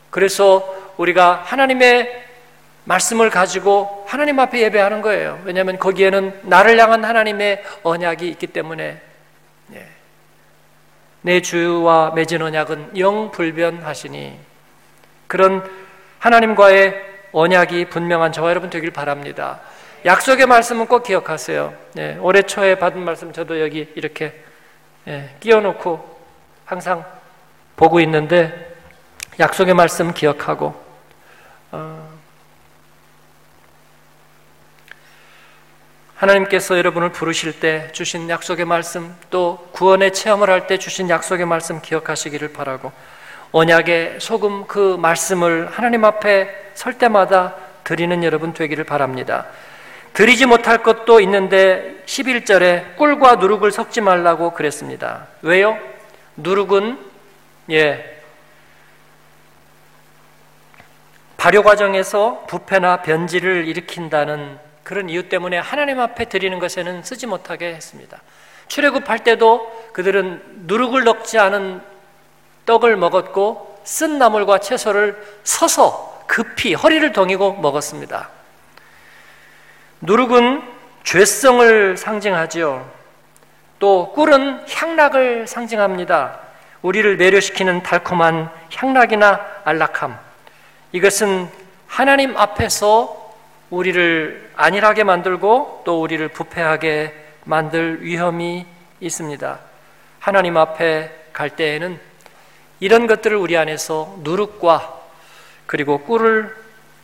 그래서 0.10 0.68
우리가 0.98 1.44
하나님의 1.46 2.26
말씀을 2.86 3.30
가지고 3.30 4.04
하나님 4.08 4.40
앞에 4.40 4.62
예배하는 4.62 5.04
거예요. 5.04 5.40
왜냐하면 5.44 5.78
거기에는 5.78 6.40
나를 6.46 6.80
향한 6.80 7.06
하나님의 7.06 7.64
언약이 7.84 8.30
있기 8.30 8.48
때문에 8.48 9.00
예. 9.76 9.88
내 11.22 11.40
주와 11.40 12.14
맺은 12.16 12.42
언약은 12.42 12.98
영 12.98 13.30
불변하시니 13.30 14.40
그런 15.28 15.64
하나님과의 16.18 16.96
언약이 17.32 17.90
분명한 17.90 18.32
저와 18.32 18.50
여러분 18.50 18.72
되길 18.72 18.90
바랍니다. 18.90 19.60
약속의 20.06 20.46
말씀은 20.46 20.86
꼭 20.86 21.02
기억하세요. 21.02 21.74
예, 21.98 22.18
올해 22.22 22.44
초에 22.44 22.78
받은 22.78 23.04
말씀 23.04 23.34
저도 23.34 23.60
여기 23.60 23.92
이렇게 23.96 24.40
예, 25.08 25.36
끼워놓고 25.40 26.20
항상 26.64 27.04
보고 27.76 28.00
있는데 28.02 28.76
약속의 29.40 29.74
말씀 29.74 30.14
기억하고 30.14 30.76
어, 31.72 32.16
하나님께서 36.16 36.78
여러분을 36.78 37.12
부르실 37.12 37.60
때 37.60 37.90
주신 37.92 38.30
약속의 38.30 38.66
말씀 38.66 39.16
또 39.32 39.70
구원의 39.72 40.14
체험을 40.14 40.52
할 40.52 40.68
때 40.68 40.78
주신 40.78 41.10
약속의 41.10 41.48
말씀 41.48 41.82
기억하시기를 41.82 42.54
바라고 42.54 42.92
언약의 43.52 44.20
소금 44.20 44.68
그 44.68 44.98
말씀을 44.98 45.68
하나님 45.72 46.06
앞에 46.06 46.72
설 46.76 46.98
때마다 47.00 47.56
드리는 47.84 48.24
여러분 48.24 48.54
되기를 48.54 48.84
바랍니다. 48.84 49.48
드리지 50.16 50.46
못할 50.46 50.82
것도 50.82 51.20
있는데 51.20 52.02
11절에 52.06 52.96
꿀과 52.96 53.36
누룩을 53.36 53.72
섞지 53.72 54.00
말라고 54.00 54.54
그랬습니다. 54.54 55.28
왜요? 55.42 55.78
누룩은 56.38 56.98
예 57.72 58.22
발효 61.36 61.64
과정에서 61.64 62.46
부패나 62.48 63.02
변질을 63.02 63.68
일으킨다는 63.68 64.58
그런 64.84 65.10
이유 65.10 65.28
때문에 65.28 65.58
하나님 65.58 66.00
앞에 66.00 66.26
드리는 66.26 66.60
것에는 66.60 67.04
쓰지 67.04 67.28
못하게 67.28 67.74
했습니다. 67.74 68.22
출애굽할 68.70 69.20
때도 69.20 69.90
그들은 69.92 70.42
누룩을 70.66 71.04
넣지 71.04 71.40
않은 71.40 71.82
떡을 72.66 72.96
먹었고 72.96 73.82
쓴 73.84 74.18
나물과 74.18 74.60
채소를 74.60 75.22
서서 75.44 76.24
급히 76.26 76.74
허리를 76.74 77.12
동이고 77.12 77.56
먹었습니다. 77.56 78.30
누룩은 80.02 80.62
죄성을 81.04 81.98
상징하지요. 81.98 82.90
또 83.80 84.12
꿀은 84.14 84.66
향락을 84.70 85.48
상징합니다. 85.48 86.40
우리를 86.82 87.18
매료시키는 87.18 87.84
달콤한 87.84 88.50
향락이나 88.74 89.40
안락함. 89.64 90.18
이것은 90.92 91.50
하나님 91.88 92.38
앞에서 92.38 93.34
우리를 93.70 94.52
안일하게 94.56 95.04
만들고 95.04 95.84
또 95.86 96.02
우리를 96.02 96.28
부패하게 96.30 97.14
만들 97.44 98.04
위험이 98.04 98.66
있습니다. 99.00 99.60
하나님 100.20 100.58
앞에 100.58 101.12
갈 101.34 101.50
때에는 101.50 102.00
이런 102.80 103.08
것들을 103.08 103.36
우리 103.38 103.58
안에서 103.58 104.16
누룩과 104.20 105.00
그리고 105.66 106.00
꿀을 106.00 106.56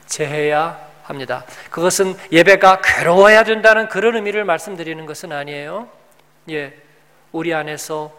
제해야 0.05 0.90
합니다. 1.11 1.45
그것은 1.69 2.15
예배가 2.31 2.81
괴로워야 2.81 3.43
된다는 3.43 3.87
그런 3.89 4.15
의미를 4.15 4.45
말씀드리는 4.45 5.05
것은 5.05 5.31
아니에요. 5.31 5.89
예, 6.49 6.73
우리 7.31 7.53
안에서 7.53 8.11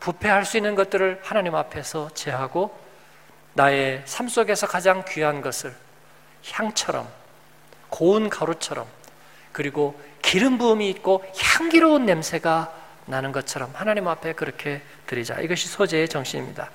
부패할 0.00 0.44
수 0.44 0.56
있는 0.56 0.74
것들을 0.74 1.20
하나님 1.22 1.54
앞에서 1.54 2.10
제하고 2.14 2.76
나의 3.54 4.02
삶 4.04 4.28
속에서 4.28 4.66
가장 4.66 5.04
귀한 5.08 5.42
것을 5.42 5.74
향처럼 6.52 7.08
고운 7.88 8.28
가루처럼 8.28 8.86
그리고 9.52 10.00
기름 10.22 10.58
부음이 10.58 10.88
있고 10.90 11.24
향기로운 11.36 12.06
냄새가 12.06 12.72
나는 13.06 13.32
것처럼 13.32 13.70
하나님 13.74 14.06
앞에 14.06 14.34
그렇게 14.34 14.82
드리자. 15.06 15.40
이것이 15.40 15.66
소재의 15.68 16.08
정신입니다. 16.08 16.70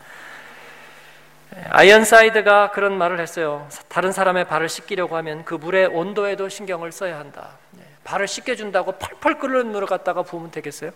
아이언사이드가 1.69 2.71
그런 2.71 2.97
말을 2.97 3.19
했어요. 3.19 3.67
다른 3.87 4.11
사람의 4.11 4.47
발을 4.47 4.69
씻기려고 4.69 5.15
하면 5.17 5.45
그 5.45 5.55
물의 5.55 5.87
온도에도 5.87 6.49
신경을 6.49 6.91
써야 6.91 7.19
한다. 7.19 7.49
네. 7.71 7.83
발을 8.03 8.27
씻겨준다고 8.27 8.93
펄펄 8.93 9.39
끓는 9.39 9.67
물을 9.67 9.87
갖다가 9.87 10.23
부으면 10.23 10.51
되겠어요? 10.51 10.91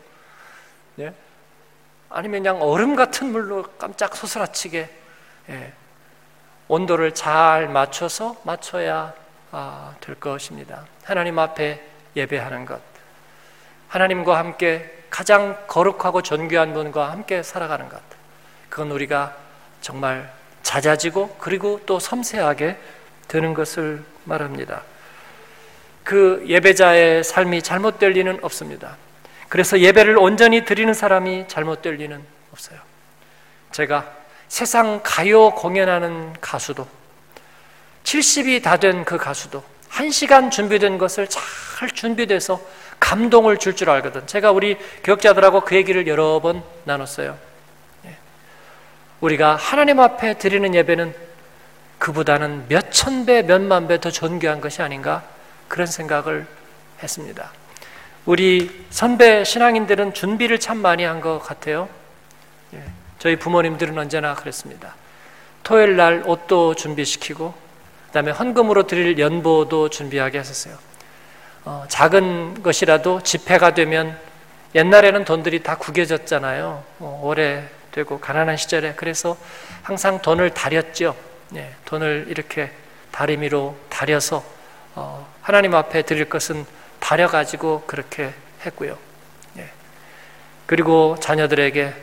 네? 0.95 1.13
아니면 2.09 2.43
그냥 2.43 2.61
얼음 2.61 2.95
같은 2.95 3.31
물로 3.31 3.63
깜짝 3.77 4.15
소스라치게 4.15 4.89
예. 5.49 5.73
온도를 6.67 7.13
잘 7.13 7.67
맞춰서 7.69 8.35
맞춰야 8.43 9.13
아, 9.51 9.95
될 10.01 10.15
것입니다. 10.15 10.85
하나님 11.03 11.39
앞에 11.39 11.81
예배하는 12.15 12.65
것, 12.65 12.81
하나님과 13.87 14.37
함께 14.37 14.93
가장 15.09 15.65
거룩하고 15.67 16.21
존귀한 16.21 16.73
분과 16.73 17.11
함께 17.11 17.43
살아가는 17.43 17.87
것, 17.87 18.01
그건 18.69 18.91
우리가 18.91 19.35
정말 19.79 20.36
잦아지고 20.67 21.37
그리고 21.39 21.79
또 21.85 21.97
섬세하게 21.97 22.75
되는 23.29 23.53
것을 23.53 24.03
말합니다. 24.25 24.83
그 26.03 26.43
예배자의 26.45 27.23
삶이 27.23 27.61
잘못될 27.61 28.11
리는 28.11 28.37
없습니다. 28.41 28.97
그래서 29.47 29.79
예배를 29.79 30.17
온전히 30.17 30.65
드리는 30.65 30.93
사람이 30.93 31.45
잘못될 31.47 31.95
리는 31.95 32.21
없어요. 32.51 32.79
제가 33.71 34.11
세상 34.49 34.99
가요 35.03 35.51
공연하는 35.51 36.33
가수도 36.41 36.85
70이 38.03 38.61
다 38.61 38.77
된 38.77 39.03
그 39.05 39.17
가수도 39.17 39.63
1시간 39.91 40.51
준비된 40.51 40.97
것을 40.97 41.27
잘 41.29 41.89
준비돼서 41.89 42.59
감동을 42.99 43.57
줄줄 43.57 43.89
알거든. 43.89 44.27
제가 44.27 44.51
우리 44.51 44.77
교역자들하고 45.03 45.61
그 45.61 45.75
얘기를 45.75 46.07
여러 46.07 46.39
번 46.41 46.61
나눴어요. 46.83 47.37
우리가 49.21 49.55
하나님 49.55 49.99
앞에 49.99 50.35
드리는 50.37 50.73
예배는 50.75 51.13
그보다는 51.99 52.65
몇 52.67 52.91
천 52.91 53.25
배, 53.25 53.41
몇 53.41 53.61
만 53.61 53.87
배 53.87 53.97
더 53.99 54.11
존귀한 54.11 54.61
것이 54.61 54.81
아닌가 54.81 55.23
그런 55.67 55.87
생각을 55.87 56.45
했습니다. 57.01 57.51
우리 58.25 58.85
선배 58.89 59.43
신앙인들은 59.43 60.13
준비를 60.13 60.59
참 60.59 60.77
많이 60.77 61.03
한 61.03 61.21
것 61.21 61.39
같아요. 61.39 61.89
예, 62.73 62.83
저희 63.19 63.37
부모님들은 63.37 63.97
언제나 63.97 64.35
그랬습니다. 64.35 64.95
토요일 65.63 65.95
날 65.95 66.23
옷도 66.25 66.75
준비시키고, 66.75 67.53
그 68.07 68.11
다음에 68.11 68.31
헌금으로 68.31 68.85
드릴 68.87 69.17
연보도 69.17 69.89
준비하게 69.89 70.37
하셨어요. 70.37 70.75
어, 71.65 71.85
작은 71.89 72.61
것이라도 72.63 73.21
집회가 73.23 73.73
되면 73.73 74.17
옛날에는 74.75 75.25
돈들이 75.25 75.63
다 75.63 75.77
구겨졌잖아요. 75.77 76.83
어, 76.99 77.21
오래 77.23 77.63
되고 77.97 78.19
가난한 78.19 78.57
시절에 78.57 78.93
그래서 78.95 79.35
항상 79.81 80.21
돈을 80.21 80.51
다렸죠. 80.51 81.15
네, 81.49 81.73
돈을 81.85 82.27
이렇게 82.29 82.71
다리미로 83.11 83.75
다려서 83.89 84.43
어, 84.93 85.27
하나님 85.41 85.73
앞에 85.73 86.03
드릴 86.03 86.29
것은 86.29 86.65
다려 86.99 87.27
가지고 87.27 87.83
그렇게 87.87 88.33
했고요. 88.65 88.97
네. 89.53 89.69
그리고 90.67 91.17
자녀들에게 91.19 91.93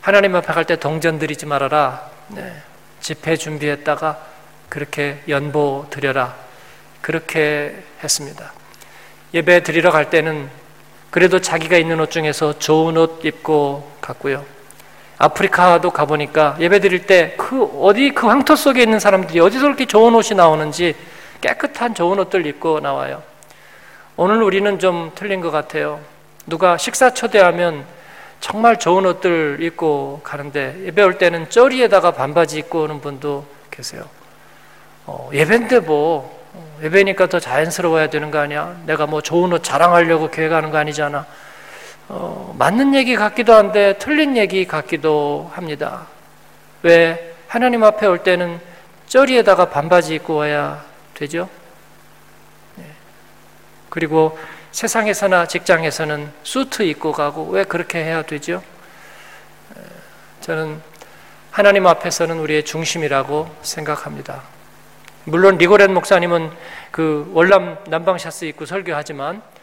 하나님 0.00 0.34
앞에 0.34 0.52
갈 0.52 0.64
때 0.64 0.76
동전 0.76 1.18
드리지 1.18 1.44
말아라. 1.44 2.10
네. 2.28 2.62
집회 3.00 3.36
준비했다가 3.36 4.18
그렇게 4.70 5.22
연보 5.28 5.88
드려라. 5.90 6.34
그렇게 7.02 7.84
했습니다. 8.02 8.52
예배 9.34 9.62
드리러 9.62 9.90
갈 9.90 10.08
때는 10.08 10.48
그래도 11.10 11.40
자기가 11.40 11.76
있는 11.76 12.00
옷 12.00 12.10
중에서 12.10 12.58
좋은 12.58 12.96
옷 12.96 13.24
입고 13.24 13.98
갔고요. 14.00 14.44
아프리카도 15.18 15.90
가보니까 15.90 16.56
예배 16.60 16.80
드릴 16.80 17.06
때 17.06 17.36
그 17.54 17.62
어디 17.80 18.10
그 18.10 18.26
황토 18.26 18.56
속에 18.56 18.82
있는 18.82 18.98
사람들이 18.98 19.38
어디서 19.38 19.62
그렇게 19.62 19.86
좋은 19.86 20.12
옷이 20.14 20.36
나오는지 20.36 20.96
깨끗한 21.40 21.94
좋은 21.94 22.18
옷들 22.18 22.46
입고 22.46 22.80
나와요. 22.80 23.22
오늘 24.16 24.42
우리는 24.42 24.78
좀 24.80 25.12
틀린 25.14 25.40
것 25.40 25.50
같아요. 25.50 26.00
누가 26.46 26.76
식사 26.76 27.14
초대하면 27.14 27.84
정말 28.40 28.78
좋은 28.78 29.06
옷들 29.06 29.58
입고 29.60 30.20
가는데 30.24 30.74
예배 30.86 31.02
올 31.02 31.16
때는 31.18 31.48
쩌리에다가 31.48 32.10
반바지 32.10 32.58
입고 32.58 32.82
오는 32.82 33.00
분도 33.00 33.46
계세요. 33.70 34.04
어, 35.06 35.30
예배인데 35.32 35.80
뭐 35.80 36.44
어, 36.54 36.78
예배니까 36.82 37.28
더 37.28 37.38
자연스러워야 37.38 38.08
되는 38.10 38.30
거 38.30 38.38
아니야? 38.38 38.74
내가 38.86 39.06
뭐 39.06 39.20
좋은 39.20 39.52
옷 39.52 39.62
자랑하려고 39.62 40.30
교회 40.30 40.48
가는 40.48 40.70
거 40.70 40.78
아니잖아. 40.78 41.26
어, 42.08 42.54
맞는 42.58 42.94
얘기 42.94 43.16
같기도 43.16 43.54
한데 43.54 43.96
틀린 43.98 44.36
얘기 44.36 44.66
같기도 44.66 45.50
합니다. 45.54 46.06
왜 46.82 47.34
하나님 47.48 47.82
앞에 47.82 48.06
올 48.06 48.22
때는 48.22 48.60
쩌리에다가 49.06 49.70
반바지 49.70 50.14
입고 50.16 50.34
와야 50.34 50.84
되죠? 51.14 51.48
네. 52.76 52.84
그리고 53.88 54.38
세상에서나 54.72 55.46
직장에서는 55.46 56.32
수트 56.42 56.82
입고 56.82 57.12
가고 57.12 57.48
왜 57.50 57.64
그렇게 57.64 58.02
해야 58.02 58.22
되죠? 58.22 58.62
저는 60.40 60.82
하나님 61.50 61.86
앞에서는 61.86 62.38
우리의 62.38 62.64
중심이라고 62.64 63.48
생각합니다. 63.62 64.42
물론 65.24 65.56
리고렌 65.56 65.94
목사님은 65.94 66.50
그 66.90 67.30
월남 67.32 67.78
남방 67.86 68.18
샤스 68.18 68.44
입고 68.44 68.66
설교하지만 68.66 69.36
예, 69.36 69.53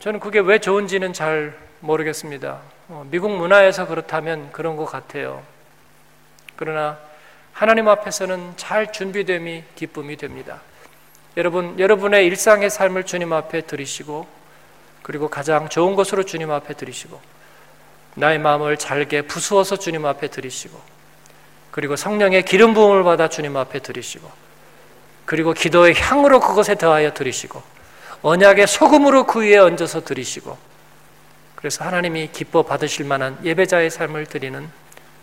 저는 0.00 0.18
그게 0.18 0.40
왜 0.40 0.58
좋은지는 0.58 1.12
잘 1.12 1.56
모르겠습니다. 1.80 2.60
어, 2.88 3.06
미국 3.08 3.30
문화에서 3.30 3.86
그렇다면 3.86 4.50
그런 4.50 4.76
것 4.76 4.84
같아요. 4.84 5.42
그러나 6.56 6.98
하나님 7.52 7.88
앞에서는 7.88 8.54
잘 8.56 8.92
준비됨이 8.92 9.62
기쁨이 9.76 10.16
됩니다. 10.16 10.60
여러분, 11.36 11.78
여러분의 11.78 12.26
일상의 12.26 12.68
삶을 12.68 13.04
주님 13.04 13.32
앞에 13.32 13.60
드리시고, 13.60 14.26
그리고 15.02 15.28
가장 15.28 15.68
좋은 15.68 15.94
것으로 15.94 16.24
주님 16.24 16.50
앞에 16.50 16.74
드리시고, 16.74 17.20
나의 18.16 18.40
마음을 18.40 18.76
잘게 18.76 19.22
부수어서 19.22 19.76
주님 19.76 20.04
앞에 20.04 20.28
드리시고, 20.28 20.80
그리고 21.70 21.94
성령의 21.94 22.44
기름 22.44 22.74
부음을 22.74 23.04
받아 23.04 23.28
주님 23.28 23.56
앞에 23.56 23.78
드리시고, 23.78 24.28
그리고 25.26 25.52
기도의 25.52 25.94
향으로 25.94 26.40
그것에 26.40 26.74
더하여 26.74 27.12
드리시고, 27.12 27.77
언약의 28.22 28.66
소금으로 28.66 29.26
그 29.26 29.40
위에 29.40 29.58
얹어서 29.58 30.04
드리시고 30.04 30.56
그래서 31.54 31.84
하나님이 31.84 32.30
기뻐 32.32 32.62
받으실 32.62 33.04
만한 33.04 33.38
예배자의 33.44 33.90
삶을 33.90 34.26
드리는 34.26 34.68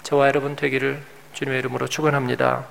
저와 0.03 0.27
여러분 0.27 0.55
되기를 0.55 1.01
주님의 1.33 1.59
이름으로 1.59 1.87
축원합니다. 1.87 2.65